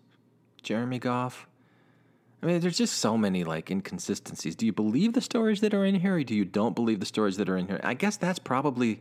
Jeremy 0.62 0.98
Goff? 0.98 1.46
I 2.42 2.46
mean, 2.46 2.60
there's 2.60 2.78
just 2.78 2.98
so 2.98 3.16
many 3.16 3.44
like 3.44 3.70
inconsistencies. 3.70 4.54
Do 4.54 4.66
you 4.66 4.72
believe 4.72 5.14
the 5.14 5.20
stories 5.20 5.60
that 5.62 5.74
are 5.74 5.84
in 5.84 5.96
here, 5.96 6.16
or 6.16 6.22
do 6.22 6.34
you 6.34 6.44
don't 6.44 6.74
believe 6.74 7.00
the 7.00 7.06
stories 7.06 7.36
that 7.38 7.48
are 7.48 7.56
in 7.56 7.66
here? 7.66 7.80
I 7.82 7.94
guess 7.94 8.16
that's 8.16 8.38
probably 8.38 9.00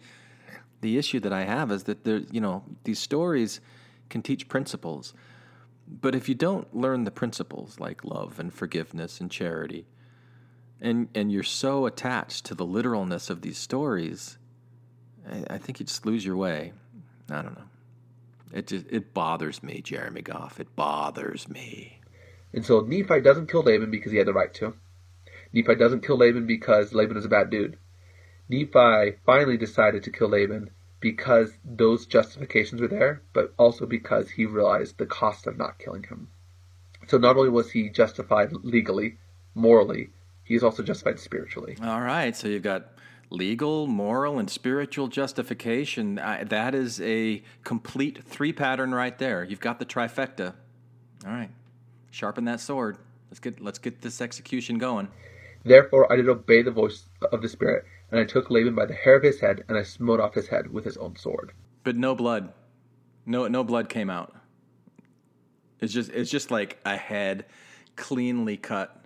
the 0.81 0.97
issue 0.97 1.19
that 1.19 1.33
I 1.33 1.43
have 1.43 1.71
is 1.71 1.83
that 1.83 2.03
there, 2.03 2.21
you 2.31 2.41
know, 2.41 2.63
these 2.83 2.99
stories 2.99 3.59
can 4.09 4.21
teach 4.21 4.47
principles. 4.47 5.13
But 5.87 6.15
if 6.15 6.27
you 6.27 6.35
don't 6.35 6.75
learn 6.75 7.03
the 7.03 7.11
principles 7.11 7.79
like 7.79 8.03
love 8.03 8.39
and 8.39 8.53
forgiveness 8.53 9.19
and 9.19 9.29
charity, 9.29 9.85
and 10.81 11.07
and 11.13 11.31
you're 11.31 11.43
so 11.43 11.85
attached 11.85 12.45
to 12.45 12.55
the 12.55 12.65
literalness 12.65 13.29
of 13.29 13.41
these 13.41 13.57
stories, 13.57 14.37
I, 15.29 15.55
I 15.55 15.57
think 15.57 15.79
you 15.79 15.85
just 15.85 16.05
lose 16.05 16.25
your 16.25 16.37
way. 16.37 16.73
I 17.29 17.41
don't 17.41 17.55
know. 17.55 17.65
It 18.53 18.67
just 18.67 18.85
it 18.89 19.13
bothers 19.13 19.61
me, 19.61 19.81
Jeremy 19.81 20.21
Goff. 20.21 20.59
It 20.59 20.75
bothers 20.75 21.47
me. 21.47 21.99
And 22.53 22.65
so 22.65 22.81
Nephi 22.81 23.21
doesn't 23.21 23.51
kill 23.51 23.63
Laban 23.63 23.91
because 23.91 24.11
he 24.11 24.17
had 24.17 24.27
the 24.27 24.33
right 24.33 24.53
to. 24.55 24.73
Nephi 25.51 25.75
doesn't 25.75 26.05
kill 26.05 26.17
Laban 26.17 26.47
because 26.47 26.93
Laban 26.93 27.17
is 27.17 27.25
a 27.25 27.29
bad 27.29 27.49
dude. 27.49 27.77
Nephi 28.47 29.17
finally 29.25 29.57
decided 29.57 30.03
to 30.03 30.11
kill 30.11 30.29
Laban 30.29 30.69
because 31.05 31.51
those 31.63 32.07
justifications 32.07 32.81
were 32.81 32.87
there, 32.87 33.21
but 33.31 33.53
also 33.59 33.85
because 33.85 34.27
he 34.27 34.43
realized 34.47 34.97
the 34.97 35.05
cost 35.05 35.45
of 35.45 35.55
not 35.55 35.77
killing 35.77 36.01
him. 36.01 36.27
So 37.05 37.19
not 37.19 37.37
only 37.37 37.49
was 37.49 37.69
he 37.69 37.89
justified 37.89 38.51
legally, 38.63 39.19
morally, 39.53 40.09
he 40.43 40.55
is 40.55 40.63
also 40.63 40.81
justified 40.81 41.19
spiritually. 41.19 41.77
All 41.79 42.01
right, 42.01 42.35
so 42.35 42.47
you've 42.47 42.63
got 42.63 42.87
legal, 43.29 43.85
moral, 43.85 44.39
and 44.39 44.49
spiritual 44.49 45.07
justification. 45.07 46.17
I, 46.17 46.43
that 46.43 46.73
is 46.73 46.99
a 47.01 47.43
complete 47.63 48.23
three 48.23 48.51
pattern 48.51 48.91
right 48.95 49.15
there. 49.19 49.43
You've 49.43 49.59
got 49.59 49.77
the 49.77 49.85
trifecta. 49.85 50.55
All 51.23 51.31
right, 51.31 51.51
sharpen 52.09 52.45
that 52.45 52.61
sword. 52.61 52.97
Let's 53.29 53.39
get 53.39 53.61
let's 53.61 53.77
get 53.77 54.01
this 54.01 54.21
execution 54.21 54.79
going. 54.79 55.09
Therefore 55.65 56.11
I 56.13 56.15
did 56.15 56.29
obey 56.29 56.61
the 56.61 56.71
voice 56.71 57.09
of 57.31 57.41
the 57.41 57.49
Spirit, 57.49 57.85
and 58.11 58.19
I 58.19 58.23
took 58.23 58.51
Laban 58.51 58.75
by 58.75 58.85
the 58.85 58.93
hair 58.93 59.15
of 59.15 59.23
his 59.23 59.39
head, 59.39 59.63
and 59.67 59.75
I 59.77 59.81
smote 59.81 60.19
off 60.19 60.35
his 60.35 60.47
head 60.47 60.71
with 60.71 60.85
his 60.85 60.95
own 60.95 61.15
sword. 61.15 61.53
But 61.83 61.95
no 61.95 62.13
blood. 62.13 62.53
No 63.25 63.47
no 63.47 63.63
blood 63.63 63.89
came 63.89 64.09
out. 64.09 64.35
It's 65.81 65.91
just 65.91 66.11
it's 66.11 66.29
just 66.29 66.51
like 66.51 66.77
a 66.85 66.95
head 66.95 67.45
cleanly 67.95 68.57
cut. 68.57 69.03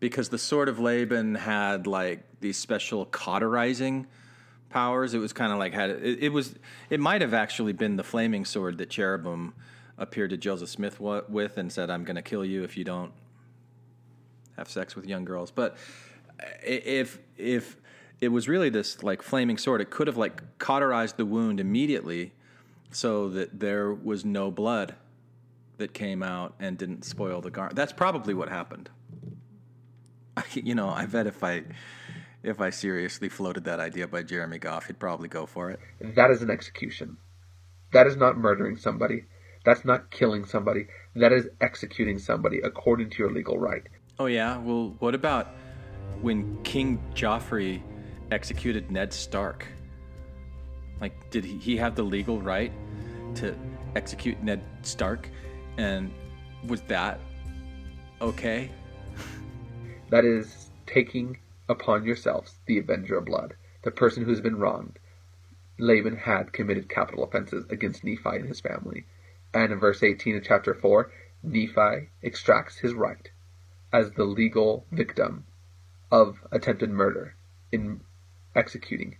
Because 0.00 0.30
the 0.30 0.38
sword 0.38 0.68
of 0.68 0.78
Laban 0.78 1.34
had 1.34 1.86
like 1.86 2.40
these 2.40 2.56
special 2.56 3.04
cauterizing 3.04 4.06
powers. 4.70 5.12
It 5.12 5.18
was 5.18 5.34
kind 5.34 5.52
of 5.52 5.58
like 5.58 5.74
had 5.74 5.90
it, 5.90 6.22
it 6.22 6.28
was 6.30 6.54
it 6.88 6.98
might 6.98 7.20
have 7.20 7.34
actually 7.34 7.74
been 7.74 7.96
the 7.96 8.04
flaming 8.04 8.46
sword 8.46 8.78
that 8.78 8.88
cherubim 8.88 9.52
appeared 9.98 10.30
to 10.30 10.38
Joseph 10.38 10.70
Smith 10.70 10.98
with 10.98 11.58
and 11.58 11.70
said, 11.70 11.90
"I'm 11.90 12.04
going 12.04 12.16
to 12.16 12.22
kill 12.22 12.44
you 12.44 12.64
if 12.64 12.78
you 12.78 12.84
don't 12.84 13.12
have 14.58 14.68
sex 14.68 14.94
with 14.94 15.06
young 15.06 15.24
girls." 15.24 15.50
But 15.50 15.76
if 16.62 17.18
if 17.36 17.76
it 18.20 18.28
was 18.28 18.48
really 18.48 18.68
this 18.68 19.02
like 19.02 19.22
flaming 19.22 19.58
sword, 19.58 19.80
it 19.80 19.90
could 19.90 20.06
have 20.06 20.16
like 20.16 20.58
cauterized 20.58 21.16
the 21.16 21.26
wound 21.26 21.60
immediately, 21.60 22.32
so 22.90 23.28
that 23.30 23.60
there 23.60 23.92
was 23.92 24.24
no 24.24 24.50
blood 24.50 24.94
that 25.78 25.94
came 25.94 26.22
out 26.22 26.54
and 26.58 26.76
didn't 26.76 27.04
spoil 27.04 27.40
the 27.40 27.50
garment. 27.50 27.76
That's 27.76 27.92
probably 27.92 28.34
what 28.34 28.48
happened. 28.48 28.90
you 30.52 30.74
know, 30.74 30.88
I 30.88 31.06
bet 31.06 31.26
if 31.26 31.42
I 31.42 31.64
if 32.42 32.60
I 32.60 32.70
seriously 32.70 33.28
floated 33.28 33.64
that 33.64 33.80
idea 33.80 34.06
by 34.06 34.22
Jeremy 34.22 34.58
Goff, 34.58 34.86
he'd 34.86 34.98
probably 34.98 35.28
go 35.28 35.46
for 35.46 35.70
it. 35.70 35.80
That 36.00 36.30
is 36.30 36.42
an 36.42 36.50
execution. 36.50 37.16
That 37.92 38.06
is 38.06 38.16
not 38.16 38.36
murdering 38.36 38.76
somebody. 38.76 39.24
That's 39.64 39.84
not 39.84 40.10
killing 40.10 40.44
somebody. 40.44 40.86
That 41.16 41.32
is 41.32 41.48
executing 41.60 42.18
somebody 42.18 42.60
according 42.60 43.10
to 43.10 43.18
your 43.18 43.32
legal 43.32 43.58
right. 43.58 43.82
Oh 44.20 44.26
yeah. 44.26 44.58
Well, 44.58 44.96
what 44.98 45.14
about 45.14 45.54
when 46.22 46.60
King 46.64 47.00
Joffrey 47.14 47.80
executed 48.32 48.90
Ned 48.90 49.12
Stark? 49.12 49.64
Like, 51.00 51.30
did 51.30 51.44
he, 51.44 51.56
he 51.58 51.76
have 51.76 51.94
the 51.94 52.02
legal 52.02 52.42
right 52.42 52.72
to 53.36 53.54
execute 53.94 54.42
Ned 54.42 54.60
Stark? 54.82 55.28
And 55.76 56.12
was 56.66 56.80
that 56.82 57.20
okay? 58.20 58.70
That 60.10 60.24
is 60.24 60.70
taking 60.86 61.36
upon 61.68 62.06
yourselves 62.06 62.54
the 62.64 62.78
avenger 62.78 63.18
of 63.18 63.26
blood, 63.26 63.54
the 63.82 63.90
person 63.90 64.24
who 64.24 64.30
has 64.30 64.40
been 64.40 64.56
wronged. 64.56 64.98
Laban 65.78 66.16
had 66.16 66.54
committed 66.54 66.88
capital 66.88 67.24
offenses 67.24 67.66
against 67.68 68.04
Nephi 68.04 68.36
and 68.36 68.48
his 68.48 68.58
family. 68.58 69.04
And 69.52 69.70
in 69.70 69.78
verse 69.78 70.02
18 70.02 70.36
of 70.36 70.44
chapter 70.44 70.72
4, 70.72 71.12
Nephi 71.42 72.08
extracts 72.22 72.78
his 72.78 72.94
right 72.94 73.30
as 73.92 74.10
the 74.12 74.24
legal 74.24 74.86
victim 74.90 75.44
of 76.10 76.38
attempted 76.52 76.90
murder 76.90 77.36
in 77.72 78.00
executing 78.54 79.16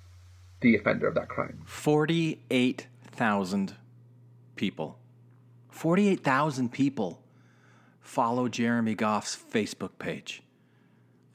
the 0.61 0.77
offender 0.77 1.07
of 1.07 1.15
that 1.15 1.29
crime. 1.29 1.63
48,000 1.67 3.75
people. 4.57 4.99
48,000 5.71 6.73
people 6.73 7.23
follow 8.01 8.49
Jeremy 8.49 8.95
Goff's 8.95 9.37
Facebook 9.37 9.99
page 9.99 10.43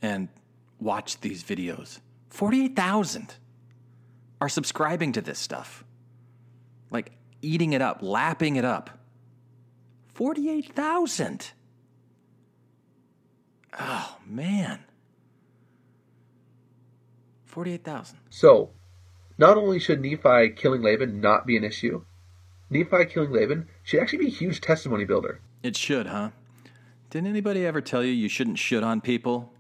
and 0.02 0.28
watch 0.80 1.22
these 1.22 1.44
videos. 1.44 2.00
48,000 2.30 3.36
are 4.42 4.50
subscribing 4.50 5.14
to 5.14 5.22
this 5.22 5.40
stuff. 5.40 5.86
Like 6.90 7.14
eating 7.42 7.72
it 7.74 7.82
up, 7.82 8.00
lapping 8.02 8.58
it 8.58 8.66
up. 8.66 9.00
48,000. 10.14 11.52
Oh, 13.80 14.18
man. 14.26 14.80
48,000. 17.46 18.20
So, 18.30 18.72
not 19.38 19.58
only 19.58 19.80
should 19.80 20.02
Nephi 20.02 20.50
killing 20.56 20.82
Laban 20.82 21.22
not 21.22 21.46
be 21.46 21.58
an 21.58 21.64
issue, 21.64 22.04
Nephi 22.70 23.06
killing 23.06 23.32
Laban 23.32 23.68
should 23.84 24.00
actually 24.00 24.20
be 24.20 24.28
a 24.28 24.32
huge 24.32 24.62
testimony 24.62 25.06
builder. 25.06 25.40
It 25.62 25.76
should, 25.78 26.08
huh? 26.08 26.32
Didn't 27.10 27.28
anybody 27.28 27.66
ever 27.66 27.80
tell 27.80 28.04
you 28.04 28.12
you 28.12 28.28
shouldn't 28.28 28.58
should 28.58 28.84
on 28.84 29.00
people? 29.00 29.54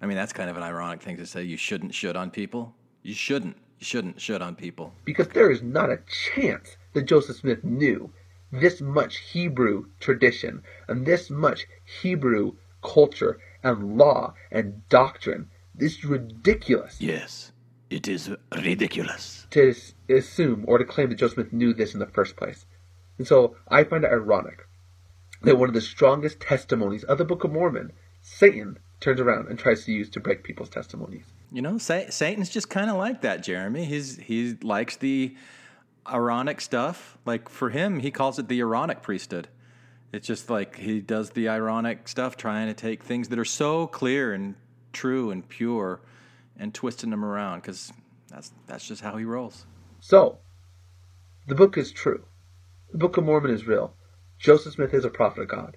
I 0.00 0.06
mean, 0.06 0.16
that's 0.16 0.32
kind 0.32 0.48
of 0.48 0.56
an 0.56 0.62
ironic 0.62 1.02
thing 1.02 1.18
to 1.18 1.26
say. 1.26 1.42
You 1.42 1.56
shouldn't 1.58 1.94
should 1.94 2.16
on 2.16 2.30
people. 2.30 2.74
You 3.02 3.14
shouldn't. 3.14 3.56
You 3.78 3.84
shouldn't 3.84 4.20
should 4.20 4.40
on 4.40 4.54
people. 4.56 4.94
Because 5.04 5.28
there 5.28 5.50
is 5.50 5.62
not 5.62 5.90
a 5.90 5.98
chance 6.34 6.76
that 6.94 7.02
Joseph 7.02 7.36
Smith 7.36 7.62
knew 7.62 8.10
this 8.50 8.80
much 8.80 9.18
Hebrew 9.18 9.86
tradition 10.00 10.62
and 10.88 11.04
this 11.04 11.28
much 11.28 11.66
Hebrew 12.00 12.52
culture 12.82 13.38
and 13.64 13.96
law 13.98 14.34
and 14.52 14.86
doctrine. 14.88 15.48
This 15.74 15.98
is 15.98 16.04
ridiculous 16.04 17.00
Yes, 17.00 17.50
it 17.90 18.06
is 18.06 18.30
ridiculous. 18.54 19.46
to 19.50 19.74
assume 20.08 20.64
or 20.68 20.78
to 20.78 20.84
claim 20.84 21.08
that 21.08 21.16
Joseph 21.16 21.34
Smith 21.34 21.52
knew 21.52 21.74
this 21.74 21.94
in 21.94 22.00
the 22.00 22.06
first 22.06 22.36
place. 22.36 22.66
And 23.18 23.26
so 23.26 23.56
I 23.68 23.82
find 23.84 24.04
it 24.04 24.12
ironic 24.12 24.66
that 25.42 25.58
one 25.58 25.68
of 25.68 25.74
the 25.74 25.80
strongest 25.80 26.40
testimonies 26.40 27.04
of 27.04 27.18
the 27.18 27.24
Book 27.24 27.44
of 27.44 27.52
Mormon, 27.52 27.92
Satan, 28.22 28.78
turns 29.00 29.20
around 29.20 29.48
and 29.48 29.58
tries 29.58 29.84
to 29.84 29.92
use 29.92 30.08
to 30.10 30.20
break 30.20 30.44
people's 30.44 30.70
testimonies. 30.70 31.24
You 31.52 31.62
know, 31.62 31.78
Sa- 31.78 32.08
Satan's 32.10 32.48
just 32.48 32.70
kind 32.70 32.88
of 32.90 32.96
like 32.96 33.20
that, 33.22 33.42
Jeremy. 33.42 33.84
He's 33.84 34.16
he 34.16 34.54
likes 34.62 34.96
the 34.96 35.34
ironic 36.08 36.60
stuff. 36.60 37.18
Like 37.26 37.48
for 37.48 37.70
him, 37.70 38.00
he 38.00 38.10
calls 38.10 38.38
it 38.38 38.48
the 38.48 38.60
ironic 38.62 39.02
priesthood. 39.02 39.48
It's 40.14 40.28
just 40.28 40.48
like 40.48 40.76
he 40.76 41.00
does 41.00 41.30
the 41.30 41.48
ironic 41.48 42.06
stuff, 42.06 42.36
trying 42.36 42.68
to 42.68 42.74
take 42.74 43.02
things 43.02 43.28
that 43.30 43.38
are 43.38 43.44
so 43.44 43.88
clear 43.88 44.32
and 44.32 44.54
true 44.92 45.32
and 45.32 45.46
pure, 45.48 46.00
and 46.56 46.72
twisting 46.72 47.10
them 47.10 47.24
around 47.24 47.62
because 47.62 47.92
that's 48.28 48.52
that's 48.68 48.86
just 48.86 49.02
how 49.02 49.16
he 49.16 49.24
rolls. 49.24 49.66
So, 49.98 50.38
the 51.48 51.56
book 51.56 51.76
is 51.76 51.90
true. 51.90 52.24
The 52.92 52.98
Book 52.98 53.16
of 53.16 53.24
Mormon 53.24 53.50
is 53.50 53.66
real. 53.66 53.96
Joseph 54.38 54.74
Smith 54.74 54.94
is 54.94 55.04
a 55.04 55.10
prophet 55.10 55.40
of 55.42 55.48
God. 55.48 55.76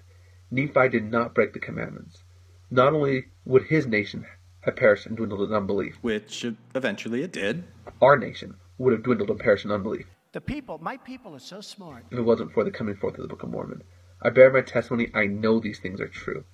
Nephi 0.52 0.88
did 0.88 1.10
not 1.10 1.34
break 1.34 1.52
the 1.52 1.58
commandments. 1.58 2.22
Not 2.70 2.92
only 2.94 3.24
would 3.44 3.64
his 3.64 3.88
nation 3.88 4.24
have 4.60 4.76
perished 4.76 5.06
and 5.06 5.16
dwindled 5.16 5.48
in 5.48 5.52
unbelief, 5.56 5.96
Which 6.00 6.46
eventually 6.76 7.24
it 7.24 7.32
did. 7.32 7.64
our 8.00 8.16
nation 8.16 8.54
would 8.78 8.92
have 8.92 9.02
dwindled 9.02 9.30
and 9.30 9.40
perished 9.40 9.64
in 9.64 9.72
unbelief 9.72 10.06
The 10.30 10.40
people, 10.40 10.78
my 10.78 10.96
people 10.98 11.34
are 11.34 11.40
so 11.40 11.60
smart. 11.60 12.04
if 12.12 12.18
it 12.18 12.22
wasn't 12.22 12.52
for 12.52 12.62
the 12.62 12.70
coming 12.70 12.94
forth 12.94 13.16
of 13.16 13.22
the 13.22 13.28
Book 13.28 13.42
of 13.42 13.50
Mormon. 13.50 13.82
I 14.20 14.30
bear 14.30 14.52
my 14.52 14.62
testimony. 14.62 15.10
I 15.14 15.26
know 15.26 15.60
these 15.60 15.78
things 15.78 16.00
are 16.00 16.08
true. 16.08 16.44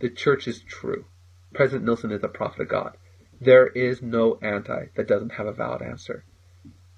The 0.00 0.10
church 0.10 0.48
is 0.48 0.60
true. 0.60 1.04
President 1.54 1.84
Nelson 1.84 2.10
is 2.10 2.22
a 2.22 2.28
prophet 2.28 2.62
of 2.62 2.68
God. 2.68 2.96
There 3.40 3.66
is 3.66 4.02
no 4.02 4.38
anti 4.42 4.86
that 4.96 5.08
doesn't 5.08 5.32
have 5.32 5.46
a 5.46 5.52
valid 5.52 5.82
answer. 5.82 6.24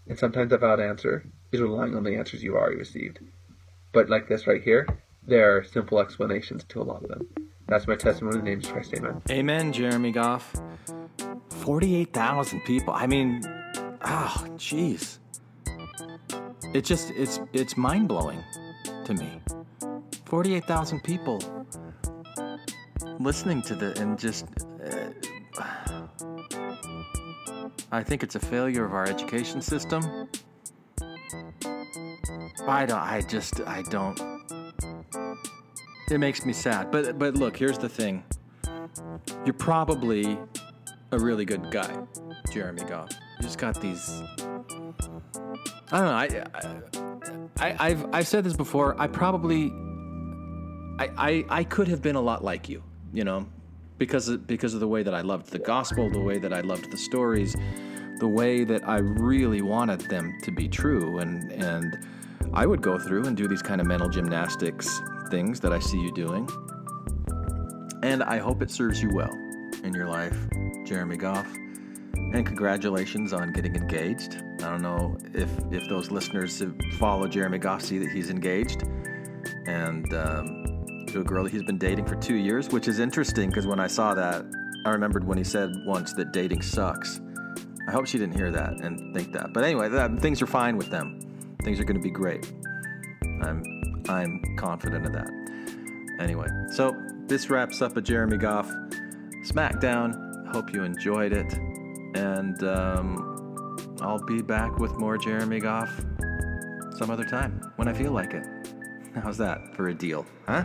And 0.09 0.19
sometimes 0.19 0.53
a 0.53 0.59
valid 0.59 0.81
answer 0.81 1.25
is 1.53 1.61
relying 1.61 1.95
on 1.95 2.05
the 2.05 2.17
answers 2.17 2.43
you've 2.43 2.55
already 2.55 2.77
received. 2.77 3.19
But 3.93 4.09
like 4.09 4.29
this 4.29 4.47
right 4.47 4.63
here, 4.63 4.87
there 5.27 5.57
are 5.57 5.65
simple 5.65 6.01
explanations 6.01 6.65
to 6.65 6.81
a 6.81 6.85
lot 6.85 7.03
of 7.03 7.11
them. 7.11 7.29
That's 7.67 7.87
my 7.87 7.97
testimony 7.97 8.39
the 8.39 8.43
name 8.45 8.63
Christ. 8.63 8.95
Amen. 8.95 9.23
Amen, 9.31 9.73
Jeremy 9.73 10.11
Goff. 10.11 10.55
48,000 11.51 12.63
people. 12.65 12.95
I 12.95 13.07
mean, 13.07 13.43
oh, 14.03 14.47
jeez. 14.57 15.19
It 16.75 16.85
just, 16.85 17.11
it's, 17.11 17.41
it's 17.53 17.77
mind 17.77 18.09
blowing 18.09 18.43
to 19.05 19.15
me. 19.15 19.41
48,000 20.29 21.03
people 21.03 21.41
listening 23.19 23.63
to 23.63 23.75
the, 23.75 23.99
and 24.01 24.19
just, 24.19 24.47
uh, 25.59 26.07
I 27.91 28.03
think 28.03 28.23
it's 28.23 28.35
a 28.35 28.41
failure 28.41 28.85
of 28.85 28.93
our 28.93 29.05
education 29.05 29.63
system. 29.63 30.29
I 32.69 32.85
don't. 32.85 32.99
I 32.99 33.23
just. 33.23 33.63
I 33.63 33.83
don't. 33.83 34.21
It 36.11 36.19
makes 36.19 36.45
me 36.45 36.53
sad. 36.53 36.91
But 36.91 37.19
but 37.19 37.35
look, 37.35 37.57
here's 37.57 37.79
the 37.79 37.89
thing. 37.89 38.23
You're 39.47 39.55
probably 39.55 40.39
a 41.13 41.19
really 41.19 41.47
good 41.47 41.71
guy, 41.71 41.91
Jeremy 42.53 42.83
Goff. 42.85 43.11
You 43.39 43.43
just 43.43 43.59
got 43.59 43.81
these. 43.81 44.23
I 45.91 45.99
don't 45.99 46.05
know. 46.05 46.13
I, 46.13 46.29
I, 46.55 47.71
I 47.71 47.77
I've 47.89 48.07
I've 48.13 48.29
said 48.29 48.45
this 48.45 48.55
before. 48.55 49.01
I 49.01 49.07
probably. 49.07 49.73
I, 50.99 51.11
I 51.17 51.45
I 51.61 51.65
could 51.65 51.89
have 51.89 52.03
been 52.03 52.17
a 52.17 52.21
lot 52.21 52.43
like 52.43 52.69
you, 52.69 52.83
you 53.13 53.25
know, 53.25 53.47
because 53.99 54.29
of, 54.29 54.47
because 54.47 54.75
of 54.75 54.81
the 54.81 54.89
way 54.89 55.03
that 55.03 55.15
I 55.15 55.21
loved 55.21 55.51
the 55.51 55.59
gospel, 55.59 56.11
the 56.11 56.21
way 56.21 56.39
that 56.39 56.53
I 56.53 56.61
loved 56.61 56.91
the 56.91 56.97
stories, 56.97 57.57
the 58.19 58.29
way 58.29 58.65
that 58.65 58.89
I 58.89 58.99
really 58.99 59.63
wanted 59.63 60.01
them 60.03 60.37
to 60.43 60.51
be 60.51 60.69
true, 60.69 61.19
and 61.19 61.53
and 61.53 62.07
I 62.53 62.67
would 62.67 62.83
go 62.83 62.99
through 62.99 63.27
and 63.27 63.37
do 63.37 63.47
these 63.47 63.63
kind 63.63 63.81
of 63.81 63.87
mental 63.87 64.09
gymnastics 64.09 65.01
things 65.31 65.61
that 65.61 65.73
I 65.73 65.79
see 65.79 66.01
you 66.01 66.13
doing, 66.13 66.49
and 68.03 68.23
I 68.23 68.39
hope 68.39 68.63
it 68.63 68.71
serves 68.71 69.03
you 69.03 69.11
well 69.11 69.33
in 69.85 69.93
your 69.95 70.07
life, 70.07 70.37
Jeremy 70.85 71.17
Goff. 71.17 71.47
And 72.33 72.45
congratulations 72.45 73.33
on 73.33 73.53
getting 73.53 73.75
engaged. 73.75 74.43
I 74.61 74.71
don't 74.71 74.83
know 74.83 75.17
if 75.33 75.51
if 75.71 75.89
those 75.89 76.11
listeners 76.11 76.59
have 76.59 76.75
followed 76.99 77.31
Jeremy 77.31 77.59
Goff 77.59 77.83
see 77.83 77.99
that 77.99 78.11
he's 78.11 78.31
engaged, 78.31 78.83
and. 79.67 80.13
Um, 80.13 80.78
to 81.09 81.21
a 81.21 81.25
girl 81.25 81.47
he's 81.47 81.63
been 81.63 81.79
dating 81.79 82.05
for 82.05 82.17
two 82.17 82.37
years, 82.37 82.69
which 82.69 82.89
is 82.89 82.99
interesting 82.99 83.49
because 83.49 83.67
when 83.67 83.81
I 83.81 83.87
saw 83.87 84.15
that, 84.15 84.45
I 84.85 84.91
remembered 84.91 85.25
when 85.25 85.39
he 85.39 85.45
said 85.45 85.71
once 85.85 86.13
that 86.15 86.33
dating 86.33 86.63
sucks. 86.63 87.21
I 87.89 87.93
hope 87.93 88.07
she 88.07 88.19
didn't 88.19 88.37
hear 88.37 88.51
that 88.51 88.81
and 88.81 89.15
think 89.15 89.33
that. 89.33 89.53
But 89.53 89.65
anyway, 89.65 89.89
that, 89.89 90.21
things 90.21 90.43
are 90.43 90.47
fine 90.47 90.77
with 90.77 90.91
them. 90.91 91.21
Things 91.63 91.81
are 91.81 91.85
going 91.85 91.97
to 91.97 92.03
be 92.03 92.11
great. 92.11 92.53
I'm 93.43 93.63
I'm 94.09 94.43
confident 94.57 95.07
of 95.07 95.13
that. 95.13 95.29
Anyway, 96.21 96.49
so 96.71 96.97
this 97.27 97.51
wraps 97.51 97.83
up 97.83 97.97
a 97.97 98.01
Jeremy 98.01 98.37
Goff 98.37 98.71
SmackDown. 99.45 100.49
Hope 100.53 100.73
you 100.73 100.83
enjoyed 100.83 101.33
it, 101.33 101.53
and 102.15 102.63
um, 102.65 103.77
I'll 104.01 104.25
be 104.25 104.43
back 104.43 104.79
with 104.79 104.93
more 104.99 105.19
Jeremy 105.19 105.61
Goff 105.61 106.05
some 106.97 107.11
other 107.11 107.25
time 107.25 107.73
when 107.77 107.87
I 107.89 107.93
feel 107.93 108.13
like 108.13 108.35
it. 108.35 108.47
How's 109.15 109.39
that 109.39 109.75
for 109.75 109.89
a 109.89 109.95
deal, 109.95 110.27
huh? 110.47 110.65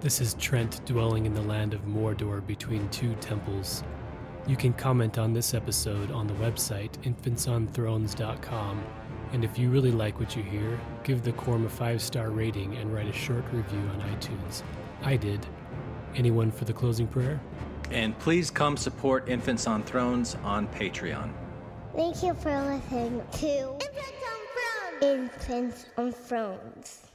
This 0.00 0.22
is 0.22 0.32
Trent 0.40 0.82
dwelling 0.86 1.26
in 1.26 1.34
the 1.34 1.42
land 1.42 1.74
of 1.74 1.82
Mordor 1.82 2.46
between 2.46 2.88
two 2.88 3.14
temples. 3.16 3.84
You 4.46 4.56
can 4.56 4.72
comment 4.72 5.18
on 5.18 5.34
this 5.34 5.52
episode 5.52 6.10
on 6.10 6.26
the 6.26 6.32
website 6.34 6.92
infantsonthrones.com, 7.02 8.84
and 9.34 9.44
if 9.44 9.58
you 9.58 9.68
really 9.68 9.90
like 9.90 10.18
what 10.18 10.34
you 10.34 10.42
hear, 10.42 10.80
give 11.04 11.22
the 11.22 11.32
Quorum 11.32 11.66
a 11.66 11.68
five 11.68 12.00
star 12.00 12.30
rating 12.30 12.76
and 12.76 12.94
write 12.94 13.08
a 13.08 13.12
short 13.12 13.44
review 13.52 13.78
on 13.92 14.00
iTunes. 14.16 14.62
I 15.02 15.18
did. 15.18 15.46
Anyone 16.14 16.50
for 16.50 16.64
the 16.64 16.72
closing 16.72 17.06
prayer? 17.06 17.38
And 17.90 18.18
please 18.20 18.50
come 18.50 18.78
support 18.78 19.28
Infants 19.28 19.66
on 19.66 19.82
Thrones 19.82 20.34
on 20.42 20.66
Patreon. 20.68 21.30
Thank 21.94 22.22
you 22.22 22.32
for 22.32 22.58
listening 22.62 23.22
to 23.32 23.74
Infants 23.74 24.24
on 24.32 24.98
Thrones. 24.98 25.02
Infants 25.02 25.86
on 25.98 26.12
Thrones. 26.12 27.09